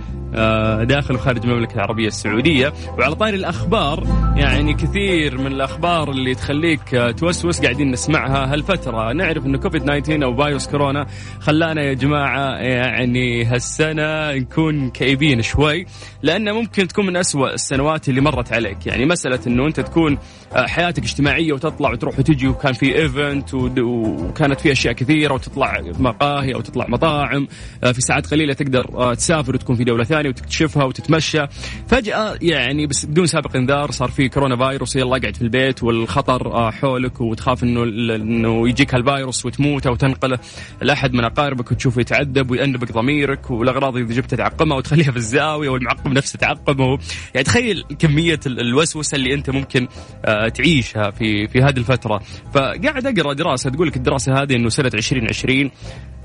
داخل 0.84 1.14
وخارج 1.14 1.44
المملكة 1.46 1.74
العربية 1.74 2.06
السعودية. 2.06 2.72
وعلى 2.98 3.14
طاري 3.14 3.36
الأخبار 3.36 4.04
يعني 4.36 4.74
كثير 4.74 5.38
من 5.38 5.46
الأخبار 5.46 6.10
اللي 6.10 6.34
تخليك 6.34 6.94
آه، 6.94 7.10
توسوس 7.10 7.60
قاعدين 7.60 7.90
نسمعها 7.90 8.52
هالفترة. 8.52 9.12
نعرف 9.12 9.46
أنه 9.46 9.58
كوفيد 9.58 9.82
19 9.82 10.24
أو 10.24 10.36
فيروس 10.36 10.68
كورونا 10.68 11.06
خلانا 11.40 11.82
يا 11.82 11.94
جماعة 11.94 12.56
يعني 12.56 13.44
هالسنة 13.44 14.32
نكون 14.32 14.90
كئيبين 14.90 15.42
شوي 15.42 15.86
لأنه 16.22 16.52
ممكن 16.52 16.88
تكون 16.88 17.06
من 17.06 17.16
أسوأ 17.16 17.54
السنوات 17.54 18.08
اللي 18.08 18.20
مرت 18.20 18.52
عليك. 18.52 18.86
يعني 18.86 19.06
مسألة 19.06 19.40
أنه 19.46 19.66
أنت 19.66 19.80
تكون 19.80 20.18
آه، 20.52 20.66
حياتك 20.66 21.02
اجتماعية 21.02 21.52
وتطلع 21.52 21.90
وتروح 21.90 22.18
وتجي 22.18 22.48
وكان 22.48 22.72
في 22.72 22.96
event 22.98 23.54
وكانت 23.54 24.60
في 24.60 24.72
أشياء 24.72 24.94
كثيرة 24.94 25.34
وتطلع 25.34 25.80
مقاهي 25.98 26.54
أو 26.54 26.60
تطلع 26.60 26.86
مطاعم 26.88 27.46
في 27.92 28.00
ساعات 28.00 28.26
قليلة 28.26 28.52
تقدر 28.52 29.14
تسافر 29.14 29.54
وتكون 29.54 29.76
في 29.76 29.84
دولة 29.84 30.04
ثانية. 30.04 30.23
ثانية 30.24 30.28
وتكتشفها 30.28 30.84
وتتمشى. 30.84 31.46
فجأة 31.88 32.38
يعني 32.42 32.86
بس 32.86 33.04
بدون 33.06 33.26
سابق 33.26 33.56
انذار 33.56 33.90
صار 33.90 34.10
في 34.10 34.28
كورونا 34.28 34.56
فيروس 34.56 34.96
يلا 34.96 35.18
قاعد 35.18 35.36
في 35.36 35.42
البيت 35.42 35.82
والخطر 35.82 36.52
آه، 36.52 36.70
حولك 36.70 37.20
وتخاف 37.20 37.62
إنه 37.62 37.82
إنه 38.14 38.68
يجيك 38.68 38.94
هالفيروس 38.94 39.46
وتموت 39.46 39.86
أو 39.86 39.94
تنقله 39.94 40.38
لأحد 40.82 41.12
من 41.12 41.24
أقاربك 41.24 41.72
وتشوفه 41.72 42.00
يتعذب 42.00 42.50
ويأنبك 42.50 42.92
ضميرك 42.92 43.50
والأغراض 43.50 43.96
إذا 43.96 44.14
جبت 44.14 44.34
تعقمها 44.34 44.76
وتخليها 44.76 45.10
في 45.10 45.16
الزاوية 45.16 45.68
والمعقم 45.68 46.12
نفسه 46.12 46.38
تعقمه. 46.38 46.98
يعني 47.34 47.44
تخيل 47.44 47.84
كمية 47.98 48.40
الوسوسة 48.46 49.16
اللي 49.16 49.34
أنت 49.34 49.50
ممكن 49.50 49.88
آه، 50.24 50.48
تعيشها 50.48 51.10
في 51.10 51.48
في 51.48 51.62
هذه 51.62 51.76
الفترة. 51.76 52.20
فقاعد 52.54 53.06
أقرأ 53.06 53.32
دراسة 53.32 53.70
تقول 53.70 53.88
لك 53.88 53.96
الدراسة 53.96 54.42
هذه 54.42 54.56
إنه 54.56 54.68
سنة 54.68 54.90
2020 54.94 55.70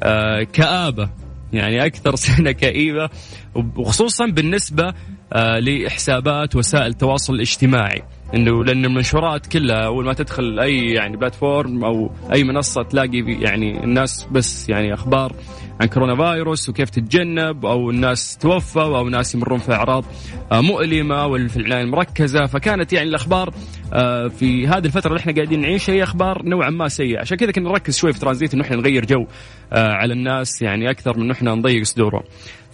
آه، 0.04 0.44
كآبة. 0.44 1.29
يعني 1.54 1.86
أكثر 1.86 2.16
سنة 2.28 2.52
كئيبة 2.52 3.10
وخصوصا 3.56 4.26
بالنسبة 4.26 4.94
آه، 5.34 5.60
لحسابات 5.60 6.56
وسائل 6.56 6.88
التواصل 6.88 7.34
الاجتماعي. 7.34 8.04
إنه 8.36 8.64
لأن 8.64 8.86
المنشورات 8.86 9.48
كلها 9.48 9.86
أول 9.86 10.06
ما 10.06 10.14
تدخل 10.14 10.60
أي 10.60 10.90
يعني 10.94 11.18
بلاتفورم 11.18 11.86
أو 11.86 12.12
أي 12.34 12.44
منصة 12.44 12.84
تلاقي 12.84 13.18
يعني 13.18 13.84
الناس 13.84 14.28
بس 14.32 14.70
يعني 14.70 14.94
أخبار 14.94 15.34
عن 15.82 15.88
كورونا 15.88 16.16
فيروس 16.16 16.70
وكيف 16.70 16.90
تتجنب 16.90 17.66
أو 17.66 17.90
الناس 17.90 18.38
توفوا 18.38 18.98
أو 18.98 19.10
ناس 19.10 19.36
يمرون 19.36 19.60
في 19.60 19.74
أعراض 19.74 20.06
آه، 20.52 20.62
مؤلمة 20.62 21.26
وفي 21.26 21.58
العناية 21.58 21.84
المركزة. 21.84 22.46
فكانت 22.46 22.94
يعني 22.94 23.10
الأخبار 23.10 23.54
آه، 23.94 24.28
في 24.28 24.68
هذه 24.68 24.86
الفترة 24.86 25.10
اللي 25.10 25.20
إحنا 25.20 25.34
قاعدين 25.34 25.62
نعيشها 25.62 25.94
هي 25.94 26.04
أخبار 26.04 26.46
نوعا 26.46 26.70
ما 26.70 26.88
سيئة. 26.88 27.20
عشان 27.20 27.38
كذا 27.38 27.52
كنا 27.52 27.70
نركز 27.70 27.98
شوي 27.98 28.14
في 28.14 28.20
ترانزيت 28.20 28.54
إنه 28.54 28.64
إحنا 28.64 28.76
نغير 28.76 29.06
جو 29.06 29.26
على 29.72 30.14
الناس 30.14 30.62
يعني 30.62 30.90
أكثر 30.90 31.18
من 31.18 31.24
إنه 31.24 31.34
إحنا 31.34 31.56
نضيق 31.56 31.84
صدورهم. 31.84 32.24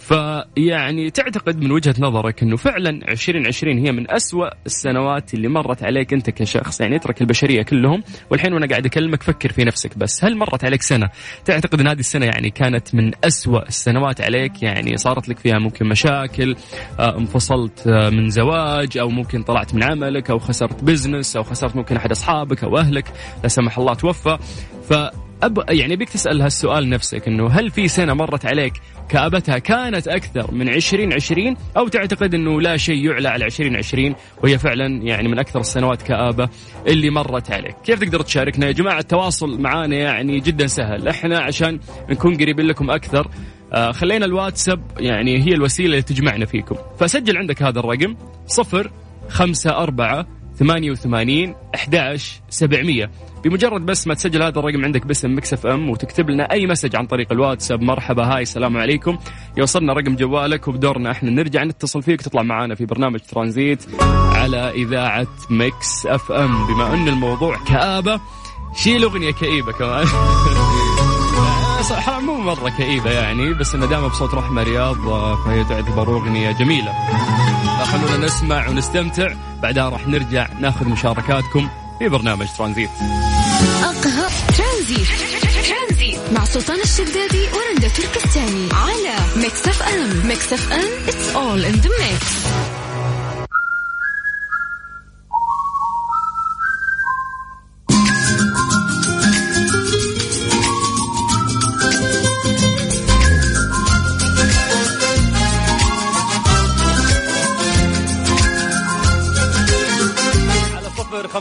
فيعني 0.06 1.10
تعتقد 1.10 1.64
من 1.64 1.72
وجهة 1.72 1.94
نظرك 1.98 2.42
أنه 2.42 2.56
فعلا 2.56 2.90
2020 2.90 3.78
هي 3.78 3.92
من 3.92 4.10
أسوأ 4.10 4.48
السنوات 4.66 5.34
اللي 5.34 5.48
مرت 5.48 5.82
عليك 5.82 6.12
أنت 6.12 6.30
كشخص 6.30 6.80
يعني 6.80 6.96
اترك 6.96 7.20
البشرية 7.20 7.62
كلهم 7.62 8.02
والحين 8.30 8.52
وأنا 8.52 8.66
قاعد 8.66 8.86
أكلمك 8.86 9.22
فكر 9.22 9.52
في 9.52 9.64
نفسك 9.64 9.98
بس 9.98 10.24
هل 10.24 10.36
مرت 10.36 10.64
عليك 10.64 10.82
سنة؟ 10.82 11.08
تعتقد 11.44 11.80
أن 11.80 11.88
هذه 11.88 11.98
السنة 11.98 12.26
يعني 12.26 12.50
كانت 12.50 12.94
من 12.94 13.12
أسوأ 13.24 13.68
السنوات 13.68 14.20
عليك؟ 14.20 14.62
يعني 14.62 14.96
صارت 14.96 15.28
لك 15.28 15.38
فيها 15.38 15.58
ممكن 15.58 15.86
مشاكل 15.86 16.56
آه، 16.98 17.18
انفصلت 17.18 17.86
آه، 17.86 18.10
من 18.10 18.30
زواج 18.30 18.98
أو 18.98 19.08
ممكن 19.08 19.42
طلعت 19.42 19.74
من 19.74 19.82
عملك 19.82 20.30
أو 20.30 20.38
خسرت 20.38 20.84
بزنس 20.84 21.36
أو 21.36 21.42
خسرت 21.42 21.76
ممكن 21.76 21.96
أحد 21.96 22.10
أصحابك 22.10 22.64
أو 22.64 22.78
أهلك 22.78 23.12
لا 23.42 23.48
سمح 23.48 23.78
الله 23.78 23.94
توفى. 23.94 24.38
ف 24.88 25.25
أب 25.42 25.64
يعني 25.68 25.96
بيك 25.96 26.08
تسأل 26.08 26.42
هالسؤال 26.42 26.88
نفسك 26.88 27.28
إنه 27.28 27.48
هل 27.48 27.70
في 27.70 27.88
سنة 27.88 28.14
مرت 28.14 28.46
عليك 28.46 28.72
كآبتها 29.08 29.58
كانت 29.58 30.08
أكثر 30.08 30.54
من 30.54 30.68
2020 30.68 31.56
أو 31.76 31.88
تعتقد 31.88 32.34
أنه 32.34 32.60
لا 32.60 32.76
شيء 32.76 33.06
يعلى 33.06 33.28
على 33.28 33.44
2020 33.44 34.14
وهي 34.42 34.58
فعلا 34.58 34.86
يعني 35.02 35.28
من 35.28 35.38
أكثر 35.38 35.60
السنوات 35.60 36.02
كآبة 36.02 36.48
اللي 36.86 37.10
مرت 37.10 37.50
عليك. 37.50 37.76
كيف 37.84 38.00
تقدر 38.00 38.20
تشاركنا 38.20 38.66
يا 38.66 38.72
جماعة؟ 38.72 38.98
التواصل 38.98 39.60
معانا 39.60 39.96
يعني 39.96 40.40
جدا 40.40 40.66
سهل. 40.66 41.08
إحنا 41.08 41.38
عشان 41.38 41.80
نكون 42.10 42.34
قريبين 42.34 42.66
لكم 42.66 42.90
أكثر 42.90 43.28
آه 43.72 43.92
خلينا 43.92 44.26
الواتساب 44.26 44.82
يعني 44.98 45.38
هي 45.38 45.54
الوسيلة 45.54 45.88
اللي 45.90 46.02
تجمعنا 46.02 46.46
فيكم. 46.46 46.76
فسجل 46.98 47.36
عندك 47.36 47.62
هذا 47.62 47.80
الرقم 47.80 48.16
صفر 48.46 48.90
خمسة 49.28 49.70
أربعة 49.70 50.26
88 50.58 51.54
11 51.74 52.40
700 52.48 53.10
بمجرد 53.44 53.86
بس 53.86 54.06
ما 54.06 54.14
تسجل 54.14 54.42
هذا 54.42 54.58
الرقم 54.58 54.84
عندك 54.84 55.06
باسم 55.06 55.36
مكسف 55.36 55.66
ام 55.66 55.90
وتكتب 55.90 56.30
لنا 56.30 56.52
أي 56.52 56.66
message 56.66 56.96
عن 56.96 57.06
طريق 57.06 57.32
الواتساب. 57.32 57.82
مرحبا 57.82 58.24
hi 58.24 58.42
السلام 58.42 58.76
عليكم. 58.76 59.18
يوصلنا 59.56 59.92
رقم 59.92 60.16
جوالك 60.16 60.68
وبدورنا 60.68 61.10
إحنا. 61.10 61.30
نرجع 61.30 61.64
نتصل 61.64 62.02
فيك 62.02 62.22
تطلع 62.22 62.42
معنا 62.42 62.74
في 62.74 62.86
برنامج 62.86 63.20
ترانزيت 63.20 63.84
على 64.34 64.70
إذاعة 64.70 65.26
مكس 65.50 66.06
اف 66.06 66.32
ام. 66.32 66.66
بما 66.66 66.94
أن 66.94 67.08
الموضوع 67.08 67.56
كآبة 67.68 68.20
شيل 68.76 69.02
أغنية 69.02 69.30
كئيبة 69.30 69.72
كمان. 69.72 70.06
صراحة 71.88 72.20
مو 72.20 72.36
مرة 72.36 72.68
كئيبة 72.68 73.10
يعني 73.10 73.54
بس 73.54 73.74
إنه 73.74 73.86
دائما 73.86 74.08
بصوت 74.08 74.34
رحمة 74.34 74.62
رياض 74.62 74.96
فهي 75.44 75.64
تعتبر 75.64 76.16
أغنية 76.16 76.52
جميلة. 76.52 76.92
خلونا 78.06 78.26
نسمع 78.26 78.68
ونستمتع. 78.68 79.32
بعدها 79.62 79.88
راح 79.88 80.08
نرجع 80.08 80.48
ناخذ 80.60 80.88
مشاركاتكم 80.88 81.68
في 81.98 82.08
برنامج 82.08 82.46
ترانزيت. 82.58 82.90
أقهى 83.82 84.28
ترانزيت. 84.58 85.06
ترانزيت. 85.68 86.18
مع 86.32 86.44
سلطان 86.44 86.80
الشدادي 86.80 87.48
ورندا 87.52 87.88
تركستاني. 87.88 88.68
على 88.72 89.16
ميكس 89.36 89.68
أف 89.68 89.82
أم. 89.82 90.26
ميكس 90.28 90.52
أف 90.52 90.72
أم. 90.72 90.80
It's 91.06 91.36
all 91.36 91.74
in 91.74 91.82
the 91.84 91.88
mix. 91.88 92.22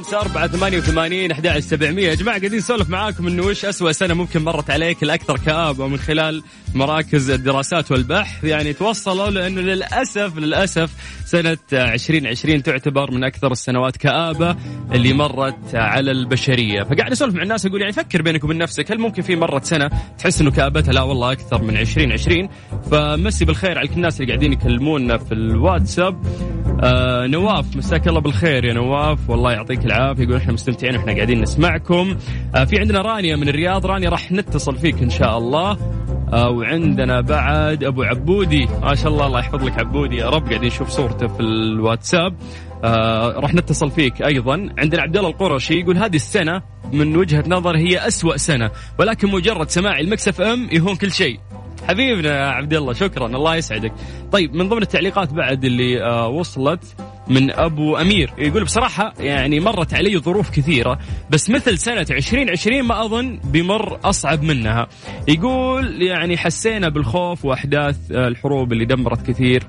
خمسة 0.05 0.19
أربعة 0.19 0.47
ثمانية 0.47 0.77
وثمانين 0.77 1.31
أحد 1.31 1.59
سبعمية. 1.59 2.09
يا 2.09 2.15
جماعة 2.15 2.39
قاعدين 2.39 2.57
نسولف 2.57 2.89
معاكم 2.89 3.27
إنه 3.27 3.43
وش 3.43 3.65
أسوأ 3.65 3.91
سنة 3.91 4.13
ممكن 4.13 4.41
مرت 4.41 4.69
عليك 4.69 5.03
الأكثر 5.03 5.37
كآبة 5.37 5.87
من 5.87 5.97
خلال 5.97 6.43
مراكز 6.75 7.29
الدراسات 7.29 7.91
والبحث 7.91 8.43
يعني 8.43 8.73
توصلوا 8.73 9.29
لأنه 9.29 9.61
للأسف 9.61 10.37
للأسف 10.37 10.91
سنة 11.25 11.57
2020 11.73 12.63
تعتبر 12.63 13.11
من 13.11 13.23
أكثر 13.23 13.51
السنوات 13.51 13.97
كآبة 13.97 14.55
اللي 14.91 15.13
مرت 15.13 15.75
على 15.75 16.11
البشرية. 16.11 16.83
فقاعد 16.83 17.11
أسولف 17.11 17.35
مع 17.35 17.43
الناس 17.43 17.65
أقول 17.65 17.81
يعني 17.81 17.93
فكر 17.93 18.21
بينك 18.21 18.43
وبين 18.43 18.57
نفسك 18.57 18.91
هل 18.91 18.99
ممكن 18.99 19.21
في 19.21 19.35
مرت 19.35 19.65
سنة 19.65 19.89
تحس 20.17 20.41
إنه 20.41 20.51
كآبتها؟ 20.51 20.91
لا 20.91 21.01
والله 21.01 21.31
أكثر 21.31 21.61
من 21.63 21.77
2020 21.77 22.49
فمسي 22.91 23.45
بالخير 23.45 23.77
على 23.77 23.89
الناس 23.89 24.21
اللي 24.21 24.31
قاعدين 24.31 24.53
يكلمونا 24.53 25.17
في 25.17 25.33
الواتساب. 25.33 26.25
آه 26.83 27.27
نواف 27.27 27.75
مساك 27.75 28.07
الله 28.07 28.19
بالخير 28.19 28.65
يا 28.65 28.73
نواف. 28.73 29.29
والله 29.29 29.51
يعطيك 29.51 29.85
العافية 29.85 30.23
يقول 30.23 30.35
إحنا 30.35 30.53
مستمتعين 30.53 30.95
وإحنا 30.95 31.13
قاعدين 31.13 31.41
نسمعكم. 31.41 32.17
آه 32.55 32.63
في 32.63 32.79
عندنا 32.79 33.01
رانيا 33.01 33.35
من 33.35 33.49
الرياض. 33.49 33.85
رانيا 33.85 34.09
راح 34.09 34.31
نتصل 34.31 34.77
فيك 34.77 35.01
إن 35.01 35.09
شاء 35.09 35.37
الله. 35.37 35.77
وعندنا 36.33 37.21
بعد 37.21 37.83
أبو 37.83 38.03
عبودي. 38.03 38.67
ما 38.81 38.95
شاء 38.95 39.11
الله 39.11 39.27
الله 39.27 39.39
يحفظ 39.39 39.63
لك 39.63 39.79
عبودي 39.79 40.15
يا 40.15 40.29
رب. 40.29 40.47
قاعدين 40.47 40.67
نشوف 40.67 40.89
صورته 40.89 41.27
في 41.27 41.39
الواتساب. 41.39 42.35
آه 42.83 43.39
راح 43.39 43.53
نتصل 43.53 43.91
فيك 43.91 44.21
أيضا. 44.21 44.69
عندنا 44.77 45.01
عبد 45.01 45.17
الله 45.17 45.29
القرشي 45.29 45.73
يقول 45.73 45.97
هذه 45.97 46.15
السنة 46.15 46.61
من 46.93 47.15
وجهة 47.17 47.43
نظر 47.47 47.77
هي 47.77 48.07
أسوأ 48.07 48.37
سنة 48.37 48.71
ولكن 48.99 49.31
مجرد 49.31 49.69
سماع 49.69 49.99
المكسف 49.99 50.41
إم 50.41 50.69
يهون 50.71 50.95
كل 50.95 51.11
شيء. 51.11 51.39
حبيبنا 51.87 52.37
يا 52.37 52.45
عبد 52.45 52.73
الله 52.73 52.93
شكرا. 52.93 53.25
الله 53.25 53.55
يسعدك. 53.55 53.93
طيب 54.31 54.55
من 54.55 54.69
ضمن 54.69 54.81
التعليقات 54.81 55.33
بعد 55.33 55.65
اللي 55.65 56.03
آه 56.03 56.27
وصلت 56.27 56.95
من 57.27 57.51
أبو 57.51 57.97
أمير. 57.97 58.33
يقول 58.37 58.63
بصراحة 58.63 59.13
يعني 59.19 59.59
مرت 59.59 59.93
علي 59.93 60.17
ظروف 60.17 60.49
كثيرة 60.49 60.99
بس 61.29 61.49
مثل 61.49 61.77
سنة 61.77 62.05
2020 62.11 62.81
ما 62.81 63.05
أظن 63.05 63.39
بمر 63.43 63.99
أصعب 64.03 64.43
منها. 64.43 64.87
يقول 65.27 66.01
يعني 66.01 66.37
حسينا 66.37 66.89
بالخوف 66.89 67.45
وأحداث 67.45 67.97
الحروب 68.11 68.73
اللي 68.73 68.85
دمرت 68.85 69.27
كثير. 69.27 69.63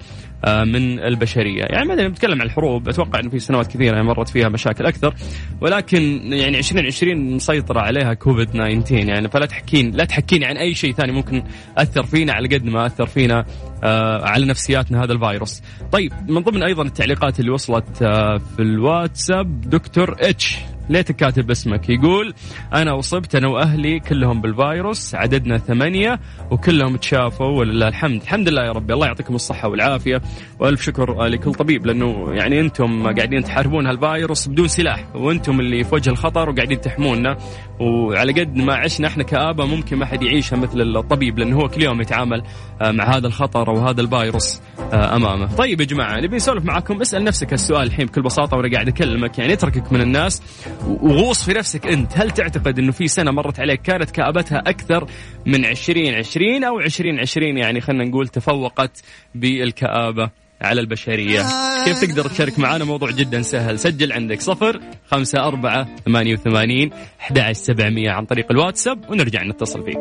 من 0.44 0.98
البشرية. 0.98 1.62
يعني 1.62 1.88
مثلا 1.88 2.08
نتكلم 2.08 2.40
عن 2.40 2.46
الحروب. 2.46 2.88
أتوقع 2.88 3.20
إنه 3.20 3.30
في 3.30 3.38
سنوات 3.38 3.66
كثيرة 3.66 3.94
يعني 3.94 4.06
مرت 4.06 4.28
فيها 4.28 4.48
مشاكل 4.48 4.86
أكثر. 4.86 5.14
ولكن 5.60 6.32
يعني 6.32 6.58
2020 6.58 7.34
مسيطرة 7.34 7.80
عليها 7.80 8.14
كوفيد 8.14 8.48
19 8.48 9.08
يعني 9.08 9.28
فلا 9.28 9.46
تحكين 9.46 9.90
لا 9.90 10.04
تحكيني 10.04 10.44
عن 10.44 10.56
أي 10.56 10.74
شيء 10.74 10.92
ثاني 10.92 11.12
ممكن 11.12 11.42
أثر 11.78 12.02
فينا 12.02 12.32
على 12.32 12.48
قد 12.48 12.64
ما 12.64 12.86
أثر 12.86 13.06
فينا 13.06 13.44
آه، 13.84 14.24
على 14.24 14.46
نفسياتنا 14.46 15.04
هذا 15.04 15.12
الفيروس. 15.12 15.62
طيب 15.92 16.12
من 16.28 16.42
ضمن 16.42 16.62
أيضا 16.62 16.82
التعليقات 16.82 17.40
اللي 17.40 17.50
وصلت 17.50 18.02
آه، 18.02 18.38
في 18.38 18.62
الواتساب 18.62 19.60
دكتور 19.60 20.16
إتش. 20.20 20.58
ليتك 20.90 21.16
كاتب 21.16 21.50
اسمك. 21.50 21.88
يقول 21.90 22.34
أنا 22.74 22.98
أصبت 22.98 23.34
أنا 23.34 23.48
وأهلي 23.48 24.00
كلهم 24.00 24.40
بالفيروس 24.40 25.14
عددنا 25.14 25.58
ثمانية 25.58 26.20
وكلهم 26.50 26.96
تشافوا 26.96 27.58
ولله 27.58 27.88
الحمد. 27.88 28.22
الحمد 28.22 28.48
لله 28.48 28.62
يا 28.62 28.72
ربي. 28.72 28.94
الله 28.94 29.06
يعطيكم 29.06 29.34
الصحة 29.34 29.68
والعافية 29.68 30.22
وألف 30.58 30.82
شكر 30.82 31.24
لكل 31.24 31.54
طبيب 31.54 31.86
لأنه 31.86 32.32
يعني 32.34 32.60
أنتم 32.60 33.02
قاعدين 33.16 33.44
تحاربون 33.44 33.86
هالفيروس 33.86 34.48
بدون 34.48 34.68
سلاح 34.68 35.16
وأنتم 35.16 35.60
اللي 35.60 35.84
في 35.84 35.94
وجه 35.94 36.10
الخطر 36.10 36.50
وقاعدين 36.50 36.80
تحمونا. 36.80 37.36
وعلى 37.80 38.32
قد 38.32 38.56
ما 38.56 38.74
عشنا 38.74 39.08
إحنا 39.08 39.22
كابه 39.22 39.66
ممكن 39.66 39.96
ما 39.96 40.06
حد 40.06 40.22
يعيشها 40.22 40.56
مثل 40.56 40.80
الطبيب 40.80 41.38
لأنه 41.38 41.56
هو 41.56 41.68
كل 41.68 41.82
يوم 41.82 42.00
يتعامل 42.00 42.42
آه، 42.82 42.90
مع 42.90 43.16
هذا 43.16 43.26
الخطر 43.26 43.68
أو 43.68 43.78
هذا 43.78 44.00
الفيروس 44.00 44.60
آه، 44.92 45.16
أمامه. 45.16 45.56
طيب 45.56 45.80
يا 45.80 45.86
جماعة 45.86 46.20
نبي 46.20 46.36
نسولف 46.36 46.64
معاكم 46.64 47.00
اسأل 47.00 47.24
نفسك 47.24 47.52
السؤال 47.52 47.82
الحين 47.86 48.06
بكل 48.06 48.22
بساطة 48.22 48.56
وأنا 48.56 48.72
قاعد 48.72 48.88
أكلمك. 48.88 49.38
يعني 49.38 49.52
اتركك 49.52 49.92
من 49.92 50.00
الناس. 50.00 50.42
وغوص 50.86 51.44
في 51.44 51.52
نفسك 51.52 51.86
أنت، 51.86 52.12
هل 52.14 52.30
تعتقد 52.30 52.78
إنه 52.78 52.92
في 52.92 53.08
سنة 53.08 53.30
مرت 53.30 53.60
عليك 53.60 53.82
كانت 53.82 54.10
كأبتها 54.10 54.58
أكثر 54.58 55.06
من 55.46 55.64
2020 55.64 56.64
أو 56.64 56.80
2020 56.80 57.58
يعني 57.58 57.80
خلينا 57.80 58.04
نقول 58.04 58.28
تفوقت 58.28 59.02
بالكآبة؟ 59.34 60.30
على 60.60 60.80
البشرية؟ 60.80 61.42
كيف 61.84 62.04
تقدر 62.04 62.28
تشارك 62.28 62.58
معنا 62.58 62.84
موضوع 62.84 63.10
جدا 63.10 63.42
سهل. 63.42 63.78
سجل 63.78 64.12
عندك 64.12 64.40
صفر 64.40 64.80
خمسة 65.10 65.46
أربعة 65.46 65.88
ثمانية 66.04 66.32
وثمانين 66.32 66.90
أحد 67.20 67.52
سبعمية 67.52 68.10
عن 68.10 68.24
طريق 68.24 68.46
الواتساب 68.50 69.10
ونرجع 69.10 69.42
نتصل 69.42 69.84
فيك. 69.84 69.98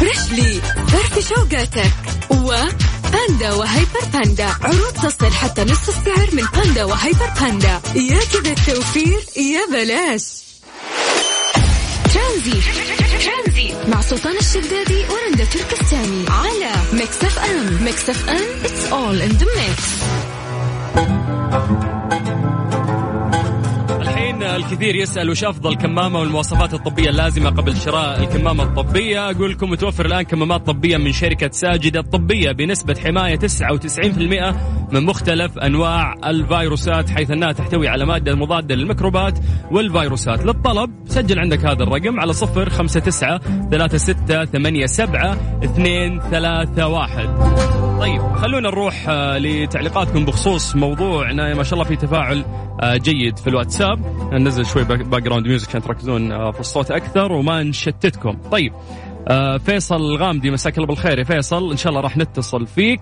فريشلي 0.00 0.60
فرفش 0.86 1.28
أوقاتك 1.28 1.92
باندا 3.14 3.52
وهيبر 3.52 4.04
باندا. 4.12 4.46
عروض 4.62 4.92
تصل 4.92 5.32
حتى 5.32 5.64
نصف 5.64 5.88
السعر 5.88 6.28
من 6.32 6.44
باندا 6.54 6.84
وهيبر 6.84 7.30
باندا. 7.40 7.80
يا 7.94 8.20
كذا 8.32 8.52
التوفير 8.52 9.20
يا 9.36 9.66
بلاش. 9.72 10.22
ترانزي. 12.14 12.60
مع 13.88 14.00
سلطان 14.00 14.36
الشدادي 14.36 15.04
ورندا 15.10 15.44
تركستاني. 15.44 16.24
على 16.28 16.72
Mix 16.92 17.24
FM 17.24 17.84
Mix 17.84 18.10
FM 18.10 18.62
it's 18.64 18.92
all 18.92 19.20
in 19.28 19.32
the 19.40 19.46
mix. 19.46 19.78
الحين 24.34 24.64
الكثير 24.64 24.94
يسأل 24.94 25.30
وش 25.30 25.44
أفضل 25.44 25.76
كمامة 25.76 26.20
والمواصفات 26.20 26.74
الطبية 26.74 27.10
اللازمة 27.10 27.50
قبل 27.50 27.76
شراء 27.76 28.20
الكمامة 28.20 28.62
الطبية؟ 28.62 29.30
أقول 29.30 29.50
لكم 29.50 29.70
متوفر 29.70 30.06
الآن 30.06 30.22
كمامات 30.22 30.66
طبية 30.66 30.96
من 30.96 31.12
شركة 31.12 31.50
ساجدة 31.52 32.00
الطبية 32.00 32.52
بنسبة 32.52 32.94
حماية 33.04 33.38
99% 33.38 34.54
من 34.92 35.04
مختلف 35.04 35.58
أنواع 35.58 36.14
الفيروسات 36.24 37.10
حيث 37.10 37.30
أنها 37.30 37.52
تحتوي 37.52 37.88
على 37.88 38.06
مادة 38.06 38.34
مضادة 38.34 38.74
للميكروبات 38.74 39.38
والفيروسات. 39.70 40.44
للطلب 40.46 40.90
سجل 41.06 41.38
عندك 41.38 41.64
هذا 41.66 41.82
الرقم 41.82 42.20
على 42.20 42.32
صفر 42.32 42.70
خمسة 42.70 43.00
تسعة 43.00 43.40
ثلاثة 43.70 43.98
ستة 43.98 44.44
ثمانية 44.44 44.86
سبعة 44.86 45.58
اثنين 45.64 46.20
ثلاثة 46.20 46.86
واحد. 46.86 47.93
طيب 48.04 48.22
خلونا 48.36 48.70
نروح 48.70 49.08
آه، 49.08 49.38
لتعليقاتكم 49.38 50.24
بخصوص 50.24 50.76
موضوعنا. 50.76 51.54
ما 51.54 51.62
شاء 51.62 51.74
الله 51.74 51.84
في 51.84 51.96
تفاعل 51.96 52.44
آه، 52.80 52.96
جيد 52.96 53.38
في 53.38 53.46
الواتساب. 53.46 53.98
ننزل 54.32 54.66
شوي 54.66 54.84
background 54.84 55.46
music 55.46 55.68
عشان 55.68 55.82
تركزون 55.82 56.32
آه، 56.32 56.50
في 56.50 56.60
الصوت 56.60 56.90
أكثر 56.90 57.32
وما 57.32 57.62
نشتتكم. 57.62 58.38
طيب 58.50 58.72
فيصل 59.66 59.96
الغامدي 59.96 60.50
مساك 60.50 60.76
الله 60.76 60.86
بالخير 60.86 61.18
يا 61.18 61.24
فيصل. 61.24 61.70
إن 61.70 61.76
شاء 61.76 61.90
الله 61.90 62.00
راح 62.00 62.16
نتصل 62.16 62.66
فيك. 62.66 63.00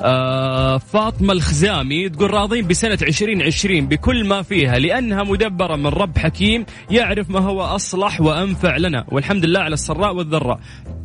آه 0.00 0.78
فاطمة 0.78 1.32
الخزامي 1.32 2.08
تقول 2.08 2.30
راضين 2.30 2.66
بسنة 2.66 2.98
2020 3.02 3.86
بكل 3.86 4.24
ما 4.28 4.42
فيها 4.42 4.78
لأنها 4.78 5.22
مدبرة 5.22 5.76
من 5.76 5.86
رب 5.86 6.18
حكيم 6.18 6.66
يعرف 6.90 7.30
ما 7.30 7.40
هو 7.40 7.62
أصلح 7.62 8.20
وأنفع 8.20 8.76
لنا 8.76 9.04
والحمد 9.08 9.44
لله 9.44 9.60
على 9.60 9.74
السراء 9.74 10.14
والضراء. 10.14 10.60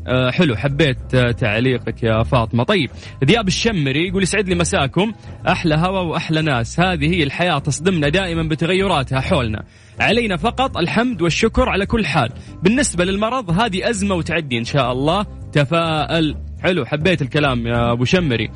آه 0.07 0.31
حلو 0.31 0.55
حبيت 0.55 1.15
آه 1.15 1.31
تعليقك 1.31 2.03
يا 2.03 2.23
فاطمة. 2.23 2.63
طيب 2.63 2.89
ذياب 3.25 3.47
الشمري 3.47 4.07
يقول 4.07 4.23
يسعد 4.23 4.49
لي 4.49 4.55
مساكم 4.55 5.13
أحلى 5.47 5.75
هوا 5.75 5.99
وأحلى 5.99 6.41
ناس 6.41 6.79
هذه 6.79 7.15
هي 7.15 7.23
الحياة 7.23 7.59
تصدمنا 7.59 8.09
دائما 8.09 8.43
بتغيراتها 8.43 9.19
حولنا. 9.19 9.63
علينا 9.99 10.37
فقط 10.37 10.77
الحمد 10.77 11.21
والشكر 11.21 11.69
على 11.69 11.85
كل 11.85 12.05
حال. 12.05 12.29
بالنسبة 12.63 13.05
للمرض 13.05 13.51
هذه 13.51 13.89
أزمة 13.89 14.15
وتعدي 14.15 14.57
إن 14.57 14.63
شاء 14.63 14.91
الله. 14.91 15.25
تفاءل. 15.53 16.46
حلو 16.63 16.85
حبيت 16.85 17.21
الكلام 17.21 17.67
يا 17.67 17.91
أبو 17.91 18.05
شمري. 18.05 18.49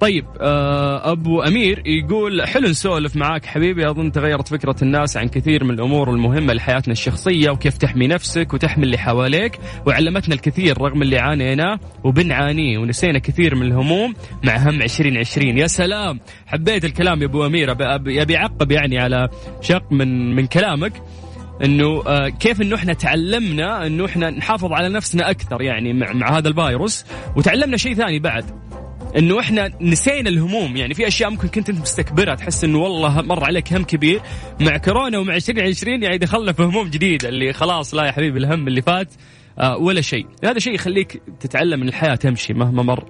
طيب 0.00 0.24
آه، 0.40 1.12
أبو 1.12 1.42
أمير 1.42 1.82
يقول 1.86 2.46
حلو 2.46 2.68
نسولف 2.68 3.16
معاك 3.16 3.46
حبيبي 3.46 3.90
أظن 3.90 4.12
تغيرت 4.12 4.48
فكرة 4.48 4.76
الناس 4.82 5.16
عن 5.16 5.28
كثير 5.28 5.64
من 5.64 5.70
الأمور 5.70 6.10
المهمة 6.10 6.52
لحياتنا 6.52 6.92
الشخصية 6.92 7.50
وكيف 7.50 7.78
تحمي 7.78 8.06
نفسك 8.06 8.54
وتحمي 8.54 8.84
اللي 8.84 8.98
حواليك 8.98 9.58
وعلمتنا 9.86 10.34
الكثير 10.34 10.78
رغم 10.78 11.02
اللي 11.02 11.18
عانيناه 11.18 11.78
وبنعانيه 12.04 12.78
ونسينا 12.78 13.18
كثير 13.18 13.54
من 13.54 13.66
الهموم 13.66 14.14
مع 14.44 14.56
هم 14.56 14.82
2020 14.82 15.58
يا 15.58 15.66
سلام! 15.66 16.20
حبيت 16.46 16.84
الكلام 16.84 17.20
يا 17.20 17.26
أبو 17.26 17.46
أمير 17.46 17.72
أبي 18.22 18.36
أعقب 18.36 18.72
يعني 18.72 18.98
على 18.98 19.28
شق 19.60 19.92
من 19.92 20.34
من 20.34 20.46
كلامك. 20.46 20.92
إنه 21.64 22.02
آه 22.06 22.28
كيف 22.28 22.62
إنه 22.62 22.76
إحنا 22.76 22.92
تعلمنا 22.92 23.86
إنه 23.86 24.06
إحنا 24.06 24.30
نحافظ 24.30 24.72
على 24.72 24.88
نفسنا 24.88 25.30
أكثر 25.30 25.62
يعني 25.62 25.92
مع, 25.92 26.12
مع 26.12 26.38
هذا 26.38 26.48
الفيروس. 26.48 27.04
وتعلمنا 27.36 27.76
شيء 27.76 27.94
ثاني 27.94 28.18
بعد 28.18 28.44
إنه 29.16 29.40
إحنا 29.40 29.70
نسينا 29.80 30.28
الهموم. 30.28 30.76
يعني 30.76 30.94
في 30.94 31.06
أشياء 31.06 31.30
ممكن 31.30 31.48
كنت 31.48 31.70
أنت 31.70 31.80
مستكبرها 31.80 32.34
تحس 32.34 32.64
إنه 32.64 32.78
والله 32.78 33.22
مر 33.22 33.44
عليك 33.44 33.72
هم 33.72 33.84
كبير. 33.84 34.20
مع 34.60 34.76
كورونا 34.76 35.18
ومع 35.18 35.34
2020 35.34 36.02
يعني 36.02 36.18
دخلنا 36.18 36.52
في 36.52 36.62
هموم 36.62 36.88
جديدة 36.90 37.28
اللي 37.28 37.52
خلاص 37.52 37.94
لا 37.94 38.06
يا 38.06 38.12
حبيبي 38.12 38.38
الهم 38.38 38.68
اللي 38.68 38.82
فات 38.82 39.08
آه 39.58 39.76
ولا 39.76 40.00
شيء. 40.00 40.26
هذا 40.44 40.58
شيء 40.58 40.74
يخليك 40.74 41.22
تتعلم 41.40 41.82
إن 41.82 41.88
الحياة 41.88 42.14
تمشي 42.14 42.54
مهما 42.54 42.82
مر. 42.82 43.04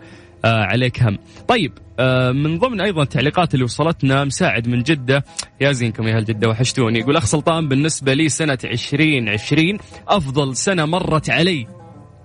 عليك 0.49 1.03
هم. 1.03 1.19
طيب 1.49 1.73
آه 1.99 2.33
من 2.33 2.59
ضمن 2.59 2.81
أيضا 2.81 3.03
التعليقات 3.03 3.55
اللي 3.55 3.65
وصلتنا 3.65 4.25
مساعد 4.25 4.69
من 4.69 4.83
جدة. 4.83 5.25
يا 5.61 5.73
زينكم 5.73 6.09
يا 6.09 6.17
أهل 6.17 6.25
جدة 6.25 6.49
وحشتوني. 6.49 6.99
يقول 6.99 7.17
أخ 7.17 7.25
سلطان 7.25 7.69
بالنسبة 7.69 8.15
لي 8.15 8.29
سنة 8.29 8.59
2020 8.65 9.79
أفضل 10.09 10.57
سنة 10.57 10.85
مرت 10.85 11.31
علي. 11.31 11.67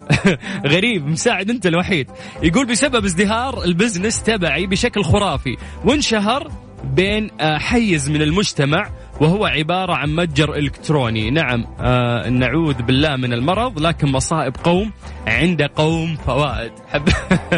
غريب 0.74 1.08
مساعد 1.08 1.50
أنت 1.50 1.68
الوحيد. 1.68 2.08
يقول 2.44 2.66
بسبب 2.66 3.06
ازدهار 3.06 3.64
البزنس 3.64 4.24
تبعي 4.24 4.68
بشكل 4.68 5.04
خرافي 5.04 5.58
وانشهر 5.86 6.52
بين 6.84 7.32
آه، 7.40 7.58
حيز 7.58 8.10
من 8.10 8.22
المجتمع 8.22 8.90
وهو 9.22 9.46
عبارة 9.46 9.94
عن 9.94 10.16
متجر 10.16 10.56
إلكتروني. 10.56 11.32
نعم 11.32 11.66
آه 11.80 12.30
نعوذ 12.30 12.82
بالله 12.82 13.16
من 13.16 13.34
المرض 13.34 13.80
لكن 13.80 14.12
مصائب 14.12 14.56
قوم 14.64 14.92
عند 15.28 15.62
قوم 15.62 16.16
فوائد. 16.16 16.72
حب 16.88 17.10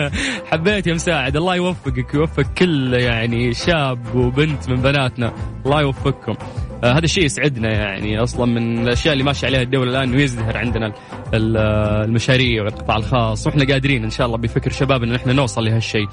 حبيت 0.51 0.87
يا 0.87 0.93
مساعد 0.93 1.37
الله 1.37 1.55
يوفقك 1.55 2.13
ويوفق 2.13 2.45
كل 2.57 2.93
يعني 2.93 3.53
شاب 3.53 4.15
وبنت 4.15 4.69
من 4.69 4.81
بناتنا. 4.81 5.33
الله 5.65 5.81
يوفقكم. 5.81 6.35
آه 6.83 6.91
هذا 6.91 7.05
الشيء 7.05 7.25
يسعدنا 7.25 7.69
يعني 7.73 8.23
أصلا 8.23 8.45
من 8.45 8.83
الأشياء 8.83 9.13
اللي 9.13 9.23
ماشي 9.23 9.45
عليها 9.45 9.61
الدولة 9.61 9.91
الآن 9.91 10.09
انه 10.09 10.21
يزدهر 10.21 10.57
عندنا. 10.57 10.93
المشاريع 11.33 12.63
والقطاع 12.63 12.97
الخاص 12.97 13.47
وإحنا 13.47 13.65
قادرين 13.65 14.03
إن 14.03 14.09
شاء 14.09 14.27
الله 14.27 14.37
بفكر 14.37 14.71
شبابنا 14.71 15.11
إن 15.11 15.15
إحنا 15.15 15.33
نوصل 15.33 15.65
لهالشيء. 15.65 16.07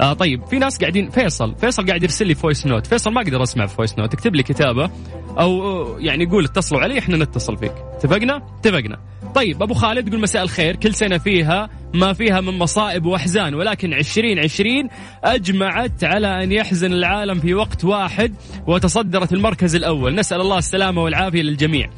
آه 0.00 0.12
طيب 0.12 0.44
في 0.46 0.58
ناس 0.58 0.78
قاعدين 0.78 1.10
فيصل 1.10 1.54
فيصل 1.54 1.86
قاعد 1.86 2.02
يرسل 2.02 2.26
لي 2.26 2.34
voice 2.34 2.66
note، 2.66 2.86
فيصل 2.86 3.12
ما 3.12 3.20
أقدر 3.20 3.42
أسمع 3.42 3.66
voice 3.66 3.98
note، 3.98 4.14
اكتب 4.14 4.34
لي 4.34 4.42
كتابة 4.42 4.90
أو 5.40 5.84
يعني 5.98 6.26
قول 6.26 6.44
اتصلوا 6.44 6.80
علي 6.80 6.98
إحنا 6.98 7.16
نتصل 7.16 7.56
فيك، 7.56 7.72
اتفقنا؟ 7.96 8.36
اتفقنا. 8.60 8.98
طيب 9.34 9.62
أبو 9.62 9.74
خالد 9.74 10.08
يقول 10.08 10.20
مساء 10.20 10.42
الخير 10.42 10.76
كل 10.76 10.94
سنة 10.94 11.18
فيها 11.18 11.68
ما 11.94 12.12
فيها 12.12 12.40
من 12.40 12.58
مصائب 12.58 13.06
وأحزان 13.06 13.54
ولكن 13.54 13.92
2020 13.92 14.88
أجمعت 15.24 16.04
على 16.04 16.44
أن 16.44 16.52
يحزن 16.52 16.92
العالم 16.92 17.40
في 17.40 17.54
وقت 17.54 17.84
واحد 17.84 18.34
وتصدرت 18.66 19.32
المركز 19.32 19.74
الأول 19.74 20.14
نسأل 20.14 20.40
الله 20.40 20.58
السلامة 20.58 21.02
والعافية 21.02 21.42
للجميع 21.42 21.90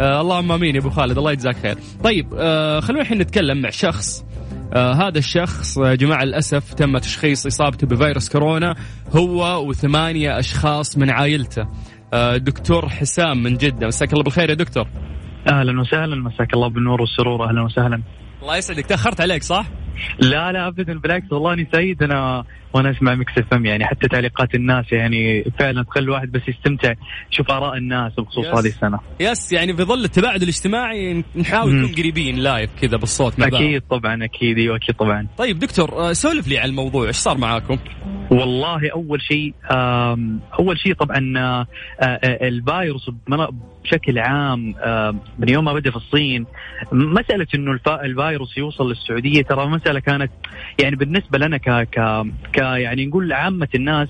آه 0.00 0.20
اللهم 0.20 0.52
آمين 0.52 0.74
يا 0.74 0.80
أبو 0.80 0.90
خالد 0.90 1.18
الله 1.18 1.32
يجزاك 1.32 1.56
خير. 1.56 1.76
طيب 2.04 2.34
آه 2.38 2.80
خلونا 2.80 3.02
الحين 3.02 3.18
نتكلم 3.18 3.62
مع 3.62 3.70
شخص. 3.70 4.24
آه 4.72 4.92
هذا 4.92 5.18
الشخص 5.18 5.76
يا 5.76 5.94
جماعة 5.94 6.24
للأسف 6.24 6.74
تم 6.74 6.98
تشخيص 6.98 7.46
إصابته 7.46 7.86
بفيروس 7.86 8.28
كورونا. 8.28 8.74
هو 9.16 9.68
وثمانية 9.68 10.38
أشخاص 10.38 10.98
من 10.98 11.10
عائلته. 11.10 11.66
آه 12.14 12.36
دكتور 12.36 12.88
حسام 12.88 13.42
من 13.42 13.56
جدة. 13.56 13.86
مساك 13.86 14.12
الله 14.12 14.24
بالخير 14.24 14.50
يا 14.50 14.54
دكتور. 14.54 14.86
أهلا 15.48 15.80
وسهلا. 15.80 16.16
مساك 16.16 16.54
الله 16.54 16.68
بالنور 16.68 17.00
والسرور. 17.00 17.48
أهلا 17.48 17.62
وسهلا. 17.62 18.02
الله 18.42 18.56
يسعدك. 18.56 18.86
تأخرت 18.86 19.20
عليك 19.20 19.42
صح؟ 19.42 19.66
لا 20.18 20.52
لا 20.52 20.68
ابدا. 20.68 20.98
بالعكس 20.98 21.32
والله 21.32 21.52
أني 21.52 21.68
سعيد. 21.72 22.02
أنا 22.02 22.44
وأنا 22.74 22.90
اسمع 22.90 23.14
Mix 23.14 23.32
FM 23.38 23.64
يعني 23.64 23.84
حتى 23.84 24.08
تعليقات 24.08 24.54
الناس 24.54 24.92
يعني 24.92 25.44
فعلا 25.58 25.82
تخلي 25.82 26.04
الواحد 26.04 26.32
بس 26.32 26.42
يستمتع 26.48 26.94
يشوف 27.32 27.50
آراء 27.50 27.76
الناس 27.76 28.12
بخصوص 28.18 28.46
هذه 28.46 28.66
السنة. 28.66 29.00
yes 29.20 29.52
يعني 29.52 29.76
في 29.76 29.82
ظل 29.82 30.04
التباعد 30.04 30.42
الاجتماعي 30.42 31.24
نحاول 31.36 31.74
نكون 31.74 31.94
قريبين 31.94 32.36
live 32.36 32.70
كذا 32.80 32.96
بالصوت 32.96 33.38
مع 33.38 33.46
أكيد 33.46 33.82
بعض. 33.88 34.00
طبعا 34.00 34.24
أكيد 34.24 34.58
أيوه 34.58 34.76
أكيد 34.76 34.94
طبعا. 34.94 35.26
طيب 35.38 35.58
دكتور 35.58 35.92
آه، 35.92 36.12
سولف 36.12 36.48
لي 36.48 36.58
عن 36.58 36.68
الموضوع 36.68 37.06
إيش 37.06 37.16
صار 37.16 37.38
معاكم؟ 37.38 37.78
والله 38.30 38.90
أول 38.92 39.22
شيء 39.22 39.54
أول 40.58 40.78
شيء 40.78 40.94
طبعا 40.94 41.34
آه، 41.36 41.66
آه، 42.00 42.48
الفيروس 42.48 43.10
بشكل 43.84 44.18
عام 44.18 44.74
من 45.38 45.48
يوم 45.48 45.64
ما 45.64 45.72
بدأ 45.72 45.90
في 45.90 45.96
الصين 45.96 46.46
مسألة 46.92 47.46
إنه 47.54 47.78
الفيروس 47.88 48.58
يوصل 48.58 48.88
للسعودية 48.88 49.42
ترى 49.42 49.66
مسألة 49.66 50.00
كانت 50.00 50.30
يعني 50.82 50.96
بالنسبة 50.96 51.38
لنا 51.38 51.56
ك, 51.56 51.88
ك 52.52 52.60
يعني 52.64 53.06
نقول 53.06 53.32
عامه 53.32 53.68
الناس 53.74 54.08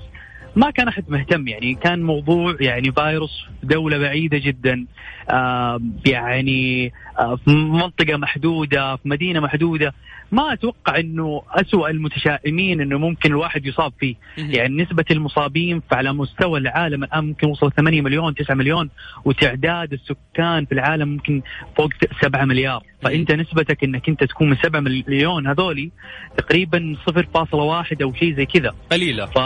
ما 0.55 0.71
كان 0.71 0.87
أحد 0.87 1.03
مهتم 1.09 1.47
يعني 1.47 1.73
كان 1.75 2.03
موضوع 2.03 2.55
يعني 2.59 2.91
فيروس 2.91 3.45
في 3.61 3.67
دولة 3.67 3.97
بعيدة 3.97 4.37
جدا 4.37 4.85
آه 5.29 5.79
يعني 6.05 6.93
آه 7.19 7.35
في 7.35 7.51
منطقة 7.51 8.17
محدودة 8.17 8.95
في 8.95 9.09
مدينة 9.09 9.39
محدودة. 9.39 9.93
ما 10.31 10.53
أتوقع 10.53 10.99
إنه 10.99 11.41
اسوء 11.49 11.89
المتشائمين 11.89 12.81
إنه 12.81 12.97
ممكن 12.97 13.31
الواحد 13.31 13.65
يصاب 13.65 13.93
فيه. 13.99 14.15
يعني 14.37 14.83
نسبة 14.83 15.05
المصابين 15.11 15.81
على 15.91 16.13
مستوى 16.13 16.59
العالم 16.59 17.03
الآن 17.03 17.25
ممكن 17.25 17.47
وصل 17.47 17.71
8 17.71 18.01
مليون 18.01 18.35
9 18.35 18.55
مليون 18.55 18.89
وتعداد 19.25 19.93
السكان 19.93 20.65
في 20.65 20.71
العالم 20.71 21.07
ممكن 21.07 21.41
فوق 21.77 21.89
7 22.21 22.45
مليار. 22.45 22.83
فأنت 23.01 23.31
نسبتك 23.31 23.83
إنك 23.83 24.09
أنت 24.09 24.23
تكون 24.23 24.49
من 24.49 24.55
7 24.63 24.79
مليون 24.79 25.47
هذولي 25.47 25.91
تقريبا 26.37 26.95
0.1 27.09 28.01
أو 28.01 28.13
شيء 28.13 28.35
زي 28.35 28.45
كذا. 28.45 28.75
قليلة. 28.91 29.25
ف 29.25 29.39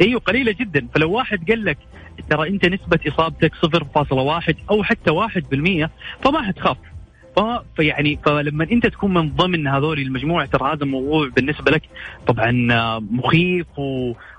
أيوه 0.00 0.20
قليلة 0.20 0.52
جدا. 0.52 0.86
فلو 0.94 1.10
واحد 1.12 1.50
قال 1.50 1.64
لك 1.64 1.78
ترى 2.30 2.48
أنت 2.48 2.66
نسبة 2.66 2.98
إصابتك 3.08 3.52
0.1 3.54 4.54
أو 4.70 4.82
حتى 4.82 5.10
1% 5.10 5.90
فما 6.22 6.42
حتخاف. 6.42 6.76
فيعني 7.76 8.18
فلما 8.24 8.64
أنت 8.72 8.86
تكون 8.86 9.14
من 9.14 9.30
ضمن 9.30 9.66
هذول 9.66 9.98
المجموعة 9.98 10.46
ترى 10.46 10.72
هذا 10.72 10.84
الموضوع 10.84 11.28
بالنسبة 11.28 11.70
لك 11.70 11.82
طبعا 12.26 12.52
مخيف 12.98 13.66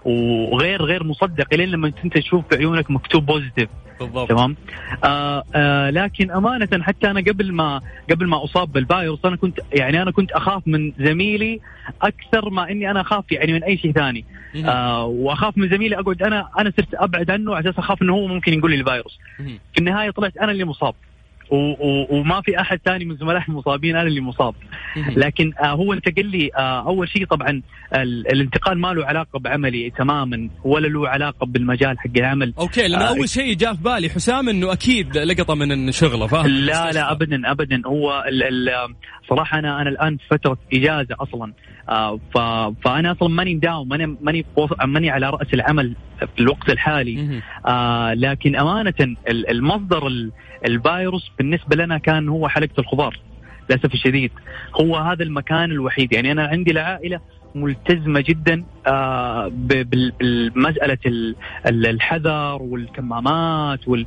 وغير 0.05 0.81
غير 0.81 1.03
مصدق 1.03 1.53
إلين 1.53 1.69
لما 1.69 1.93
أنت 2.03 2.17
تشوف 2.17 2.47
في 2.49 2.55
عيونك 2.55 2.91
مكتوب 2.91 3.25
بوزيتيف. 3.25 3.69
بالضبط. 3.99 4.29
تمام؟ 4.29 4.55
آه 5.03 5.43
آه 5.55 5.89
لكن 5.89 6.31
أمانة 6.31 6.83
حتى 6.83 7.11
أنا 7.11 7.19
قبل 7.19 7.51
ما 7.51 7.81
قبل 8.11 8.27
ما 8.27 8.43
أصاب 8.43 8.71
بالفيروس 8.71 9.25
أنا 9.25 9.35
كنت 9.35 9.59
يعني 9.73 10.01
أنا 10.01 10.11
كنت 10.11 10.31
أخاف 10.31 10.67
من 10.67 10.93
زميلي 10.99 11.59
أكثر 12.01 12.49
ما 12.49 12.71
إني 12.71 12.91
أنا 12.91 13.01
أخاف 13.01 13.31
يعني 13.31 13.53
من 13.53 13.63
أي 13.63 13.77
شيء 13.77 13.91
ثاني. 13.91 14.25
آه 14.65 15.05
وأخاف 15.05 15.57
من 15.57 15.69
زميلي 15.69 15.99
أقعد 15.99 16.23
أنا 16.23 16.49
أنا 16.59 16.73
صرت 16.77 16.93
أبعد 16.93 17.31
عنه 17.31 17.55
على 17.55 17.69
أساس 17.69 17.79
أخاف 17.79 18.01
إنه 18.01 18.13
هو 18.13 18.27
ممكن 18.27 18.53
يقول 18.53 18.71
لي 18.71 18.77
الفيروس. 18.77 19.19
في 19.73 19.79
النهاية 19.79 20.11
طلعت 20.11 20.37
أنا 20.37 20.51
اللي 20.51 20.65
مصاب. 20.65 20.95
وما 21.51 22.41
في 22.41 22.61
أحد 22.61 22.79
ثاني 22.85 23.05
من 23.05 23.15
زملائي 23.15 23.45
المصابين 23.49 23.95
أنا 23.95 24.07
اللي 24.07 24.21
مصاب. 24.21 24.55
لكن 25.15 25.53
آه 25.59 25.71
هو 25.71 25.93
انتقل 25.93 26.25
لي 26.25 26.49
آه 26.57 26.87
أول 26.87 27.09
شيء 27.09 27.25
طبعا 27.25 27.61
الانتقال 27.93 28.77
ما 28.79 28.87
له 28.93 29.05
علاقة 29.05 29.39
بعملي 29.39 29.89
تماما 29.97 30.49
ولا 30.63 30.87
له 30.87 31.09
علاقة 31.09 31.45
بالمجال 31.45 31.99
حق 31.99 32.17
العمل. 32.17 32.53
أوكي 32.59 32.87
لأن 32.87 33.01
آه 33.01 33.09
أول 33.09 33.29
شيء 33.29 33.53
جاء 33.53 33.73
في 33.73 33.83
بالي 33.83 34.09
حسام 34.09 34.49
إنه 34.49 34.73
أكيد 34.73 35.17
لقطة 35.17 35.55
من 35.55 35.91
شغله 35.91 36.27
فاهم؟ 36.27 36.47
لا 36.47 36.91
لا 36.91 37.11
ابدا 37.11 37.51
ابدا. 37.51 37.81
هو 37.85 38.23
ال 38.27 38.43
ال 38.43 38.69
صراحة 39.29 39.59
أنا 39.59 39.81
أنا 39.81 39.89
الآن 39.89 40.17
في 40.17 40.23
فترة 40.29 40.57
إجازة 40.73 41.15
أصلا. 41.19 41.53
آه 41.89 42.19
فأنا 42.83 43.11
أصلا 43.11 43.27
ماني 43.27 43.53
داوم 43.53 43.87
ماني 43.87 44.17
ماني 44.21 44.45
ماني 44.85 45.09
على 45.09 45.29
رأس 45.29 45.53
العمل 45.53 45.95
في 46.19 46.39
الوقت 46.39 46.69
الحالي. 46.69 47.41
آه 47.67 48.13
لكن 48.13 48.55
أمانة 48.55 49.15
المصدر 49.29 50.07
الفيروس 50.65 51.31
بالنسبة 51.37 51.75
لنا 51.75 51.97
كان 51.97 52.29
هو 52.29 52.47
حلقة 52.47 52.79
الخضار 52.79 53.19
للأسف 53.69 53.93
الشديد. 53.93 54.31
هو 54.81 54.95
هذا 54.95 55.23
المكان 55.23 55.71
الوحيد. 55.71 56.13
يعني 56.13 56.31
أنا 56.31 56.47
عندي 56.47 56.71
العائلة 56.71 57.19
ملتزمة 57.55 58.19
جدا 58.19 58.63
آه 58.87 59.51
بمساله 59.53 60.97
الحذر 61.65 62.61
والكمامات 62.61 63.87
وال 63.87 64.05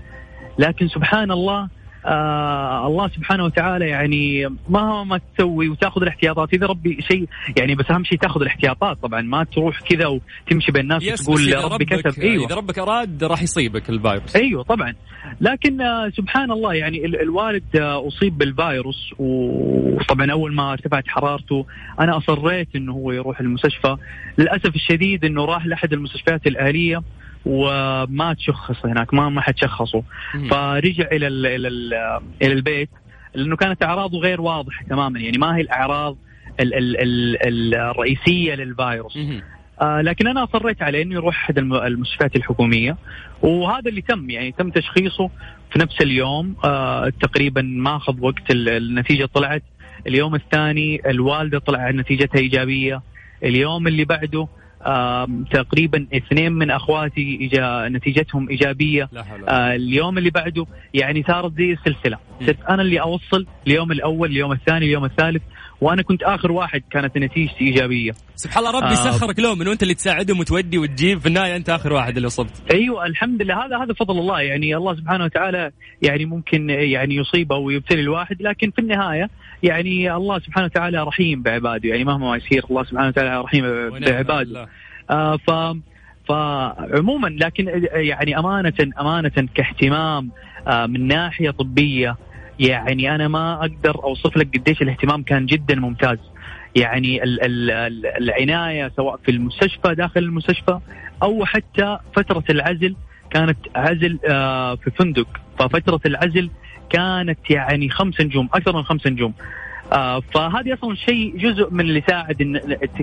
لكن 0.59 0.89
سبحان 0.89 1.31
الله 1.31 1.69
آه 2.07 2.87
الله 2.87 3.09
سبحانه 3.09 3.45
وتعالى 3.45 3.89
يعني 3.89 4.49
ما 4.69 5.05
ما 5.05 5.21
تسوي 5.37 5.69
وتاخذ 5.69 6.03
الاحتياطات 6.03 6.55
إذا 6.55 6.67
ربي 6.67 7.03
شيء 7.03 7.29
يعني 7.57 7.75
بس 7.75 7.91
أهم 7.91 8.05
شيء 8.05 8.19
تاخذ 8.19 8.41
الاحتياطات. 8.41 8.99
طبعا 9.03 9.21
ما 9.21 9.45
تروح 9.45 9.81
كذا 9.81 10.07
وتمشي 10.07 10.73
بين 10.73 10.83
الناس 10.83 11.29
وتقول 11.29 11.73
ربي 11.73 11.85
كتب 11.85 12.23
أيوه. 12.23 12.47
إذا 12.47 12.55
ربك 12.55 12.79
أراد 12.79 13.25
راح 13.25 13.43
يصيبك 13.43 13.91
الفيروس. 13.91 14.37
أيوه 14.37 14.63
طبعا. 14.63 14.95
لكن 15.41 15.81
آه 15.81 16.09
سبحان 16.17 16.51
الله 16.51 16.75
يعني 16.75 17.05
الوالد 17.07 17.77
آه 17.77 18.09
أصيب 18.09 18.39
بالفيروس 18.39 19.15
وطبعا 19.19 20.33
أول 20.33 20.55
ما 20.55 20.73
ارتفعت 20.73 21.09
حرارته 21.09 21.67
أنا 22.01 22.17
أصريت 22.17 22.69
إنه 22.77 22.93
هو 22.93 23.13
يروح 23.13 23.41
المستشفى. 23.41 23.97
للأسف 24.39 24.75
الشديد 24.75 25.25
إنه 25.25 25.45
راح 25.45 25.67
لأحد 25.67 25.93
المستشفيات 25.93 26.47
الأهلية. 26.47 27.03
وما 27.47 28.35
تشخص 28.35 28.87
هناك 28.87 29.15
ما 29.15 29.29
ما 29.29 29.41
حد 29.41 29.59
شخصه. 29.59 30.03
فرجع 30.51 31.09
إلى 31.13 31.27
ال 31.27 31.47
إلى 31.47 31.69
ال 31.69 31.95
إلى 32.43 32.53
البيت 32.53 32.91
لأنه 33.35 33.57
كانت 33.57 33.83
أعراضه 33.83 34.19
غير 34.19 34.41
واضحة 34.41 34.85
تماما 34.91 35.21
يعني 35.21 35.39
ما 35.39 35.57
هي 35.57 35.61
الأعراض 35.61 36.17
ال 36.61 36.75
ال 36.75 36.97
ال 37.47 37.75
الرئيسية 37.75 38.55
للفيروس. 38.55 39.17
آه 39.83 40.01
لكن 40.01 40.27
أنا 40.27 40.45
أصريت 40.45 40.83
عليه 40.83 41.03
إنه 41.03 41.15
يروح 41.15 41.45
أحد 41.45 41.59
المستشفيات 41.59 42.37
الحكومية. 42.37 42.97
وهذا 43.43 43.89
اللي 43.89 44.01
تم 44.01 44.31
يعني 44.31 44.53
تم 44.53 44.71
تشخيصه 44.71 45.31
في 45.73 45.79
نفس 45.79 46.01
اليوم. 46.01 46.57
آه 46.65 47.13
تقريبا 47.21 47.63
ما 47.63 47.97
أخذ 47.97 48.21
وقت 48.21 48.51
النتيجة 48.51 49.27
طلعت. 49.35 49.63
اليوم 50.07 50.35
الثاني 50.35 51.11
الوالدة 51.11 51.59
طلع 51.59 51.91
نتيجتها 51.91 52.39
إيجابية. 52.39 53.03
اليوم 53.45 53.87
اللي 53.87 54.05
بعده 54.05 54.49
تقريبا 55.53 56.07
اثنين 56.15 56.53
من 56.53 56.71
أخواتي 56.71 57.39
إجا 57.43 57.89
نتيجتهم 57.89 58.49
إيجابية. 58.49 59.09
آه 59.49 59.75
اليوم 59.75 60.19
اللي 60.19 60.31
بعده 60.31 60.67
يعني 60.95 61.23
صارت 61.23 61.53
زي 61.59 61.73
السلسلة. 61.73 62.19
صرت 62.47 62.63
أنا 62.69 62.83
اللي 62.83 63.01
أوصل 63.01 63.47
اليوم 63.67 63.93
الأول 63.93 64.31
اليوم 64.31 64.53
الثاني 64.53 64.87
اليوم 64.87 65.05
الثالث. 65.05 65.43
وأنا 65.81 66.03
كنت 66.03 66.23
آخر 66.23 66.53
واحد 66.53 66.83
كانت 66.91 67.19
نتيجتي 67.19 67.65
إيجابية. 67.65 68.13
سبحان 68.37 68.67
الله 68.67 68.79
ربي 68.81 68.93
آه 68.93 68.95
سخرك 68.95 69.39
لهم 69.39 69.63
انه 69.63 69.73
انت 69.73 69.83
اللي 69.83 69.95
تساعدهم 69.95 70.41
وتودي 70.41 70.79
وتجيب 70.79 71.19
في 71.19 71.27
النهاية 71.27 71.57
أنت 71.57 71.71
آخر 71.71 71.93
واحد 71.93 72.17
اللي 72.17 72.27
وصلت. 72.27 72.63
أيوه 72.73 73.07
الحمد 73.07 73.43
لله. 73.43 73.67
هذا 73.67 73.77
هذا 73.77 73.93
فضل 73.93 74.19
الله. 74.19 74.41
يعني 74.41 74.77
الله 74.77 74.97
سبحانه 74.97 75.25
وتعالى 75.25 75.71
يعني 76.03 76.25
ممكن 76.25 76.71
يعني 76.71 77.17
يصيبه 77.17 77.57
ويبتلي 77.57 78.01
الواحد 78.01 78.43
لكن 78.43 78.71
في 78.71 78.79
النهاية 78.79 79.31
يعني 79.63 80.15
الله 80.15 80.39
سبحانه 80.39 80.67
وتعالى 80.67 81.03
رحيم 81.03 81.43
بعباده. 81.43 81.89
يعني 81.89 82.05
مهما 82.05 82.37
يصير 82.37 82.65
الله 82.71 82.85
سبحانه 82.85 83.09
وتعالى 83.09 83.41
رحيم 83.41 83.65
بعباده. 84.01 84.69
آه 85.11 85.37
ف 85.37 85.51
فعموما 86.29 87.29
لكن 87.29 87.89
يعني 87.93 88.39
امانه 88.39 88.73
أمانة 89.01 89.49
كاهتمام 89.55 90.31
آه 90.67 90.87
من 90.87 91.07
ناحية 91.07 91.51
طبية 91.51 92.17
يعني 92.61 93.15
أنا 93.15 93.29
ما 93.29 93.55
أقدر 93.61 94.05
أوصف 94.05 94.37
لك 94.37 94.59
قديش 94.59 94.83
الاهتمام 94.83 95.23
كان 95.23 95.47
جدا 95.47 95.75
ممتاز. 95.75 96.19
يعني 96.77 97.23
ال 97.23 97.43
ال 97.43 98.07
العناية 98.07 98.93
سواء 98.97 99.17
في 99.25 99.31
المستشفى 99.31 99.95
داخل 99.95 100.21
المستشفى 100.21 100.79
أو 101.23 101.45
حتى 101.45 101.99
فترة 102.17 102.45
العزل 102.51 102.97
كانت 103.31 103.59
عزل 103.77 104.19
آه 104.29 104.75
في 104.75 104.91
فندق. 104.91 105.29
ففترة 105.59 106.01
العزل 106.07 106.51
كانت 106.91 107.39
يعني 107.51 107.91
خمس 107.91 108.21
نجوم 108.21 108.49
أكثر 108.55 108.77
من 108.77 108.83
خمس 108.83 109.07
نجوم. 109.07 109.35
فهذه 110.35 110.75
أصلا 110.75 110.97
شيء 111.07 111.37
جزء 111.37 111.71
من 111.71 111.81
اللي 111.81 111.99
يساعد 111.99 112.41
إن 112.41 112.61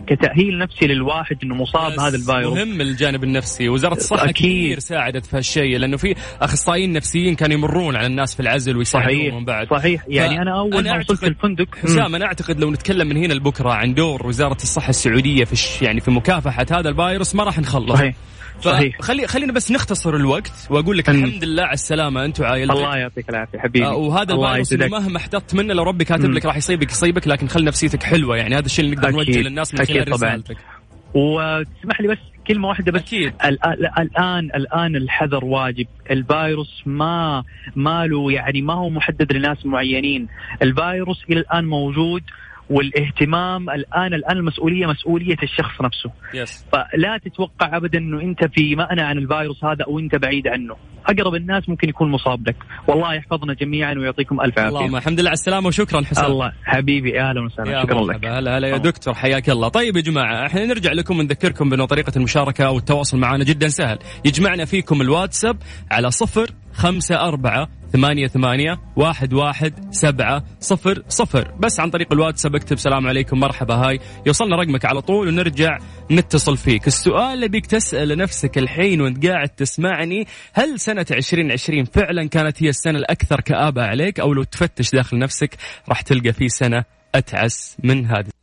كتأهيل 0.07 0.57
نفسي 0.57 0.87
للواحد 0.87 1.37
إنه 1.43 1.55
مصاب 1.55 1.99
هذا 1.99 2.15
الفيروس. 2.15 2.57
مهم 2.57 2.81
الجانب 2.81 3.23
النفسي. 3.23 3.69
وزارة 3.69 3.93
الصحة 3.93 4.23
أكيد. 4.23 4.35
كثير 4.35 4.79
ساعدت 4.79 5.25
في 5.25 5.37
هالشيء 5.37 5.77
لأنه 5.77 5.97
في 5.97 6.15
أخصائيين 6.41 6.93
نفسيين 6.93 7.35
كانوا 7.35 7.57
يمرون 7.57 7.95
على 7.95 8.07
الناس 8.07 8.35
في 8.35 8.39
العزل 8.39 8.77
ويساعدوهم 8.77 9.45
بعد. 9.45 9.67
صحيح. 9.69 10.03
يعني 10.07 10.41
أنا 10.41 10.59
أول 10.59 10.77
أنا 10.77 10.93
ما 10.93 10.99
وصلت 10.99 11.23
الفندق 11.23 11.75
حسام 11.75 12.15
أنا 12.15 12.25
أعتقد 12.25 12.59
لو 12.59 12.71
نتكلم 12.71 13.07
من 13.07 13.17
هنا 13.17 13.33
لبكرة 13.33 13.71
عن 13.71 13.93
دور 13.93 14.27
وزارة 14.27 14.57
الصحة 14.63 14.89
السعودية 14.89 15.43
في 15.43 15.85
يعني 15.85 15.99
في 15.99 16.11
مكافحة 16.11 16.65
هذا 16.71 16.89
الفيروس 16.89 17.35
ما 17.35 17.43
راح 17.43 17.59
نخلص. 17.59 17.97
صحيح. 17.97 18.15
صحيح. 18.61 19.01
خلي 19.01 19.27
خلينا 19.27 19.53
بس 19.53 19.71
نختصر 19.71 20.15
الوقت 20.15 20.67
وأقول 20.69 20.97
لك 20.97 21.09
الحمد 21.09 21.43
لله 21.43 21.63
على 21.63 21.73
السلامة 21.73 22.25
انت 22.25 22.39
وعائلتك 22.39 22.75
الله 22.75 22.97
يعطيك 22.97 23.29
العافية 23.29 23.59
حبيبي. 23.59 23.85
آه 23.85 23.95
وهذا 23.95 24.33
الفيروس 24.33 24.91
مهما 24.91 25.17
احتطت 25.17 25.55
منه 25.55 25.73
لو 25.73 25.83
ربي 25.83 26.05
كاتب 26.05 26.31
لك 26.31 26.45
راح 26.45 26.55
يصيبك 26.77 26.91
يصيبك 26.91 27.27
لكن 27.27 27.47
خلي 27.47 27.65
نفسيتك 27.65 28.03
حلوة. 28.03 28.37
يعني 28.37 28.55
هذا 28.55 28.65
الشيء 28.65 28.85
اللي 28.85 28.95
نقدر 28.95 29.11
نوجه 29.11 29.41
للناس 29.41 29.73
من 29.73 29.85
خلال 29.85 30.11
رسالتك. 30.11 30.57
وتسمح 31.13 32.01
لي 32.01 32.07
بس 32.07 32.17
كلمة 32.47 32.67
واحدة 32.67 32.91
بس. 32.91 33.01
أكيد. 33.01 33.33
الآن 33.99 34.49
الآن 34.55 34.95
الحذر 34.95 35.45
واجب. 35.45 35.87
الفيروس 36.11 36.81
ما 36.85 37.43
ما 37.75 38.05
له 38.05 38.31
يعني 38.31 38.61
ما 38.61 38.73
هو 38.73 38.89
محدد 38.89 39.33
لناس 39.33 39.65
معينين. 39.65 40.27
الفيروس 40.61 41.23
إلى 41.29 41.39
الآن 41.39 41.65
موجود. 41.65 42.23
والاهتمام 42.69 43.69
الآن 43.69 44.13
الآن 44.13 44.37
المسؤولية 44.37 44.85
مسؤولية 44.85 45.37
الشخص 45.43 45.81
نفسه. 45.81 46.11
يس. 46.33 46.65
فلا 46.71 47.19
تتوقع 47.25 47.77
ابدا 47.77 47.99
إنه 47.99 48.21
أنت 48.21 48.39
في 48.55 48.75
مأنى 48.75 49.01
عن 49.01 49.17
الفيروس 49.17 49.63
هذا 49.63 49.85
أو 49.87 49.99
أنت 49.99 50.15
بعيد 50.15 50.47
عنه. 50.47 50.75
أقرب 51.05 51.35
الناس 51.35 51.69
ممكن 51.69 51.89
يكون 51.89 52.11
مصاب 52.11 52.47
لك. 52.49 52.55
والله 52.87 53.13
يحفظنا 53.13 53.53
جميعا 53.53 53.93
ويعطيكم 53.93 54.41
ألف 54.41 54.59
عافية. 54.59 54.69
اللهم 54.69 54.95
الحمد 54.95 55.19
لله 55.19 55.29
على 55.29 55.33
السلامة 55.33 55.67
وشكرا 55.67 56.01
حسام 56.01 56.31
الله 56.31 56.51
حبيبي 56.63 57.21
أهلا 57.21 57.45
وسهلا. 57.45 57.83
شكرا 57.83 58.01
لك. 58.01 58.25
هلا 58.25 58.57
هلا 58.57 58.67
يا 58.67 58.77
دكتور 58.77 59.13
حياك 59.13 59.49
الله. 59.49 59.67
طيب 59.67 59.97
يا 59.97 60.01
جماعة 60.01 60.45
إحنا 60.45 60.65
نرجع 60.65 60.91
لكم 60.91 61.19
ونذكركم 61.19 61.69
بانه 61.69 61.85
طريقة 61.85 62.11
المشاركة 62.15 62.65
أو 62.65 62.77
التواصل 62.77 63.17
معنا 63.17 63.43
جدا 63.43 63.67
سهل. 63.67 63.99
يجمعنا 64.25 64.65
فيكم 64.65 65.01
الواتساب 65.01 65.57
على 65.91 66.11
صفر 66.11 66.49
خمسة 66.73 67.27
أربعة 67.27 67.69
ثمانية 67.93 68.27
ثمانية 68.27 68.79
واحد 68.95 69.33
واحد 69.33 69.93
سبعة 69.93 70.43
صفر 70.59 71.03
صفر. 71.09 71.53
بس 71.59 71.79
عن 71.79 71.89
طريق 71.89 72.13
الواتساب 72.13 72.55
اكتب 72.55 72.77
سلام 72.77 73.07
عليكم 73.07 73.39
مرحبا 73.39 73.75
هاي. 73.75 73.99
يوصلنا 74.25 74.55
رقمك 74.55 74.85
على 74.85 75.01
طول 75.01 75.27
ونرجع 75.27 75.77
نتصل 76.11 76.57
فيك. 76.57 76.87
السؤال 76.87 77.33
اللي 77.33 77.47
بيك 77.47 77.65
تسأل 77.65 78.17
نفسك 78.17 78.57
الحين 78.57 79.01
وانت 79.01 79.25
قاعد 79.25 79.49
تسمعني 79.49 80.27
هل 80.53 80.79
سنة 80.79 81.05
2020 81.11 81.85
فعلا 81.85 82.29
كانت 82.29 82.63
هي 82.63 82.69
السنة 82.69 82.99
الأكثر 82.99 83.41
كآبة 83.41 83.83
عليك؟ 83.83 84.19
أو 84.19 84.33
لو 84.33 84.43
تفتش 84.43 84.91
داخل 84.91 85.17
نفسك 85.19 85.55
راح 85.89 86.01
تلقى 86.01 86.33
في 86.33 86.49
سنة 86.49 86.83
أتعس 87.15 87.77
من 87.83 88.05
هذه 88.05 88.36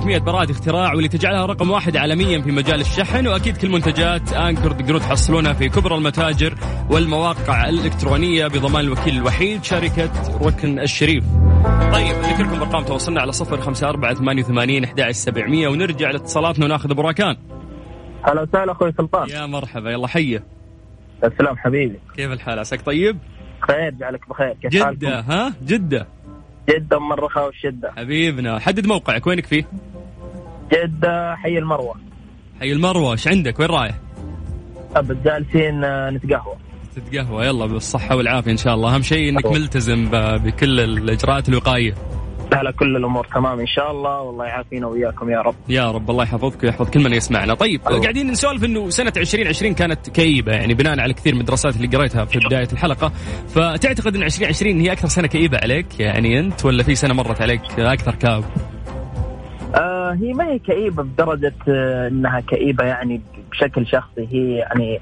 300 0.00 0.18
براءة 0.18 0.50
اختراع 0.50 0.92
واللي 0.92 1.08
تجعلها 1.08 1.46
رقم 1.46 1.70
واحد 1.70 1.96
عالميا 1.96 2.40
في 2.40 2.52
مجال 2.52 2.80
الشحن 2.80 3.26
وأكيد 3.26 3.56
كل 3.56 3.70
منتجات 3.70 4.32
أنكر 4.32 4.70
تقدرون 4.70 5.00
تحصلونها 5.00 5.52
في 5.52 5.68
كبرى 5.68 5.94
المتاجر 5.94 6.54
والمواقع 6.90 7.68
الإلكترونية 7.68 8.46
بضمان 8.46 8.84
الوكيل 8.84 9.16
الوحيد 9.16 9.64
شركة 9.64 10.10
ركن 10.42 10.78
الشريف. 10.78 11.24
طيب 11.92 12.16
نذكركم 12.16 12.60
ارقام 12.62 12.84
تواصلنا 12.84 13.20
على 13.20 13.32
صفر 13.32 13.60
خمسة 13.60 13.88
أربعة 13.88 14.14
ثمانية 14.14 14.42
وثمانين 14.42 14.84
أحد 14.84 15.10
سبعمية 15.10 15.68
ونرجع 15.68 16.10
لاتصالاتنا 16.10 16.64
وناخذ 16.64 16.90
أبو 16.90 17.02
راكان 17.02 17.36
هلا 18.22 18.42
وسهلا 18.42 18.72
أخوي 18.72 18.92
سلطان. 18.98 19.28
يا 19.28 19.46
مرحبا 19.46 19.90
يلا 19.90 20.06
حية 20.06 20.44
السلام 21.24 21.56
حبيبي. 21.56 21.98
كيف 22.16 22.32
الحال؟ 22.32 22.58
عساك 22.58 22.80
طيب؟ 22.80 23.18
خير 23.60 23.90
جعلك 23.90 24.28
بخير. 24.28 24.54
كيف 24.62 24.72
جدة 24.72 24.84
حالكم؟ 24.84 25.32
ها؟ 25.32 25.52
جدة. 25.64 26.06
جدة 26.68 26.98
من 26.98 27.12
الرخاء 27.12 27.46
والشدة 27.46 27.92
حبيبنا 27.96 28.58
حدد 28.58 28.86
موقعك 28.86 29.26
وينك 29.26 29.46
فيه؟ 29.46 29.64
جدة 30.72 31.36
حي 31.36 31.58
المروة. 31.58 31.94
حي 32.60 32.72
المروة 32.72 33.12
إيش 33.12 33.28
عندك؟ 33.28 33.60
وين 33.60 33.68
رايح؟ 33.68 33.94
أبد 34.96 35.22
جالسين 35.24 35.84
آه، 35.84 36.10
نتقهوى. 36.10 36.54
تتقهوى 36.96 37.46
يلا 37.46 37.66
بالصحة 37.66 38.16
والعافية 38.16 38.50
إن 38.50 38.56
شاء 38.56 38.74
الله. 38.74 38.94
أهم 38.94 39.02
شيء 39.02 39.28
إنك 39.28 39.46
ملتزم 39.46 40.08
ب- 40.10 40.42
بكل 40.46 40.80
الإجراءات 40.80 41.48
الوقائية. 41.48 41.94
لا 42.52 42.62
لا 42.62 42.70
كل 42.70 42.96
الأمور. 42.96 43.26
تمام 43.34 43.60
إن 43.60 43.66
شاء 43.66 43.90
الله. 43.90 44.20
والله 44.20 44.44
يعافينا 44.44 44.86
وإياكم 44.86 45.30
يا 45.30 45.40
رب. 45.40 45.54
يا 45.68 45.90
رب 45.90 46.10
الله 46.10 46.24
يحفظك 46.24 46.64
ويحفظ 46.64 46.90
كل 46.90 47.00
من 47.00 47.12
يسمعنا. 47.12 47.54
طيب 47.54 47.80
الله. 47.88 48.00
قاعدين 48.00 48.30
نسولف 48.30 48.64
إنه 48.64 48.90
سنة 48.90 49.12
2020 49.16 49.74
كانت 49.74 50.10
كئيبة 50.10 50.52
يعني 50.52 50.74
بناء 50.74 51.00
على 51.00 51.14
كثير 51.14 51.34
من 51.34 51.40
الدراسات 51.40 51.76
اللي 51.76 51.96
قريتها 51.96 52.24
في 52.24 52.38
بداية 52.38 52.68
الحلقة. 52.72 53.12
فتعتقد 53.48 54.16
إن 54.16 54.22
2020 54.22 54.80
هي 54.80 54.92
أكثر 54.92 55.08
سنة 55.08 55.26
كئيبة 55.26 55.58
عليك؟ 55.62 56.00
يعني 56.00 56.38
أنت 56.40 56.64
ولا 56.64 56.82
في 56.82 56.94
سنة 56.94 57.14
مرت 57.14 57.42
عليك 57.42 57.60
أكثر 57.78 58.14
كاب 58.14 58.44
آه 59.74 60.12
هي 60.20 60.32
ما 60.32 60.46
هي 60.46 60.58
كئيبة 60.58 61.02
بدرجة 61.02 61.54
آه 61.68 62.08
إنها 62.08 62.40
كئيبة 62.40 62.84
يعني 62.84 63.20
بشكل 63.50 63.86
شخصي. 63.86 64.28
هي 64.32 64.54
يعني 64.54 65.00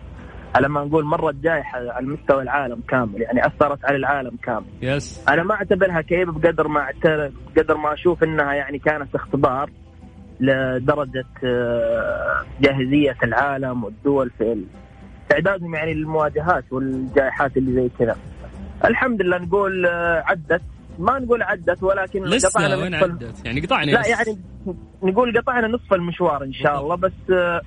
على 0.59 0.69
ما 0.69 0.85
نقول 0.85 1.05
مرت 1.05 1.35
جائحة 1.35 1.79
على 1.93 2.07
مستوى 2.07 2.43
العالم 2.43 2.81
كامل 2.89 3.21
يعني 3.23 3.47
أثرت 3.47 3.85
على 3.85 3.97
العالم 3.97 4.37
كامل. 4.43 4.65
يس 4.83 5.25
أنا 5.29 5.43
ما 5.43 5.55
أعتبرها 5.55 6.01
كئيبة 6.01 6.33
بقدر 6.33 6.69
ما 6.69 6.81
أعتبر 6.81 7.33
بقدر 7.57 7.77
ما 7.77 7.93
أشوف 7.95 8.25
إنها 8.25 8.53
يعني 8.55 8.79
كانت 8.79 9.15
اختبار 9.15 9.71
لدرجة 10.41 11.25
آه، 11.45 12.45
جاهزية 12.61 13.17
العالم 13.23 13.85
والدول 13.85 14.31
في 14.39 14.65
استعدادهم 15.23 15.75
يعني 15.75 15.95
للمواجهات 15.95 16.65
والجائحات 16.71 17.57
اللي 17.57 17.73
زي 17.83 17.91
كذا. 17.99 18.17
الحمد 18.85 19.23
لله 19.23 19.39
نقول 19.39 19.87
آه، 19.87 20.23
عدت. 20.27 20.63
ما 20.99 21.19
نقول 21.19 21.43
عدت 21.43 21.83
ولكن 21.83 22.25
لسه 22.25 22.49
قطعنا 22.49 22.77
وين 22.77 22.95
نصف 22.95 23.03
عدت؟ 23.05 23.47
يعني 23.47 23.61
قطعنا 23.61 23.91
لا. 23.91 24.07
يعني 24.07 24.39
نقول 25.03 25.39
قطعنا 25.39 25.69
نصف 25.69 25.95
المشوار 25.95 26.45
إن 26.45 26.53
شاء 26.53 26.81
الله 26.81 26.95
بس 26.95 27.13
آه، 27.33 27.61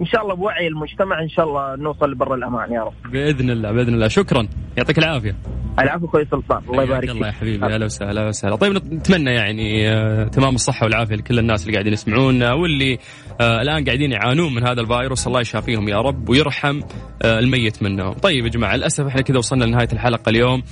إن 0.00 0.06
شاء 0.06 0.22
الله 0.22 0.34
بوعي 0.34 0.66
المجتمع 0.66 1.22
إن 1.22 1.28
شاء 1.28 1.48
الله 1.48 1.76
نوصل 1.76 2.12
لبر 2.12 2.34
الأمان 2.34 2.72
يا 2.72 2.82
رب. 2.82 2.92
بإذن 3.12 3.50
الله 3.50 3.72
بإذن 3.72 3.94
الله. 3.94 4.08
شكرا. 4.08 4.48
يعطيك 4.76 4.98
العافية. 4.98 5.59
العفو 5.80 6.06
أخوي 6.06 6.24
سلطان. 6.30 6.62
الله 6.70 6.82
يبارك 6.82 7.08
الله 7.10 7.26
يا 7.26 7.32
فيك. 7.32 7.40
حبيبي. 7.40 7.66
أهلا 7.66 7.84
وسهلا 7.84 8.28
وسهلا. 8.28 8.56
طيب 8.56 8.72
نتمنى 8.92 9.30
يعني 9.30 9.88
آه، 9.88 10.24
تمام 10.24 10.54
الصحة 10.54 10.84
والعافية 10.84 11.14
لكل 11.14 11.38
الناس 11.38 11.62
اللي 11.62 11.72
قاعدين 11.72 11.92
يسمعونا 11.92 12.52
واللي 12.52 12.98
آه، 13.40 13.62
الآن 13.62 13.84
قاعدين 13.84 14.12
يعانون 14.12 14.54
من 14.54 14.66
هذا 14.66 14.80
الفيروس. 14.80 15.26
الله 15.26 15.40
يشافيهم 15.40 15.88
يا 15.88 15.96
رب 15.96 16.28
ويرحم 16.28 16.80
آه، 17.22 17.38
الميت 17.38 17.82
منهم. 17.82 18.12
طيب 18.12 18.44
يا 18.44 18.50
جماعة 18.50 18.76
للأسف 18.76 19.06
إحنا 19.06 19.22
كذا 19.22 19.38
وصلنا 19.38 19.64
لنهاية 19.64 19.88
الحلقة 19.92 20.30
اليوم 20.30 20.62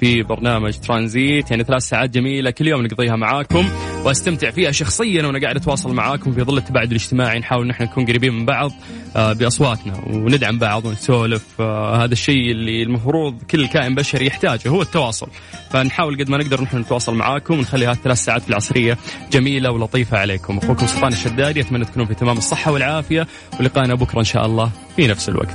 في 0.00 0.22
برنامج 0.22 0.78
ترانزيت. 0.78 1.50
يعني 1.50 1.64
ثلاث 1.64 1.82
ساعات 1.82 2.10
جميلة 2.10 2.50
كل 2.50 2.68
يوم 2.68 2.82
نقضيها 2.82 3.16
معاكم 3.16 3.64
وأستمتع 4.04 4.50
فيها 4.50 4.70
شخصيا 4.70 5.26
وأنا 5.26 5.40
قاعد 5.40 5.56
أتواصل 5.56 5.94
معاكم 5.94 6.32
في 6.32 6.42
ظل 6.42 6.58
التباعد 6.58 6.90
الاجتماعي. 6.90 7.38
نحاول 7.38 7.64
إن 7.64 7.70
إحنا 7.70 7.86
نكون 7.86 8.06
قريبين 8.06 8.32
من 8.32 8.46
بعض 8.46 8.70
بأصواتنا 9.16 9.94
وندعم 10.06 10.58
بعض 10.58 10.86
ونسولف. 10.86 11.60
هذا 11.60 12.12
الشيء 12.12 12.50
اللي 12.50 12.82
المفروض 12.82 13.42
كل 13.42 13.66
كائن 13.66 13.94
بشري 13.94 14.29
يحتاجه 14.30 14.68
هو 14.68 14.82
التواصل. 14.82 15.28
فنحاول 15.70 16.18
قد 16.18 16.30
ما 16.30 16.36
نقدر 16.36 16.62
نحن 16.62 16.78
نتواصل 16.78 17.14
معاكم 17.14 17.58
ونخلي 17.58 17.86
هذه 17.86 17.92
الثلاث 17.92 18.18
ساعات 18.18 18.48
العصرية 18.48 18.98
جميلة 19.32 19.70
ولطيفة 19.70 20.18
عليكم. 20.18 20.58
أخوكم 20.58 20.86
سلطان 20.86 21.12
الشدادي 21.12 21.60
أتمنى 21.60 21.84
تكونوا 21.84 22.06
في 22.06 22.14
تمام 22.14 22.38
الصحة 22.38 22.72
والعافية 22.72 23.26
ولقائنا 23.60 23.94
بكرة 23.94 24.18
إن 24.18 24.24
شاء 24.24 24.46
الله 24.46 24.70
في 24.96 25.06
نفس 25.06 25.28
الوقت. 25.28 25.48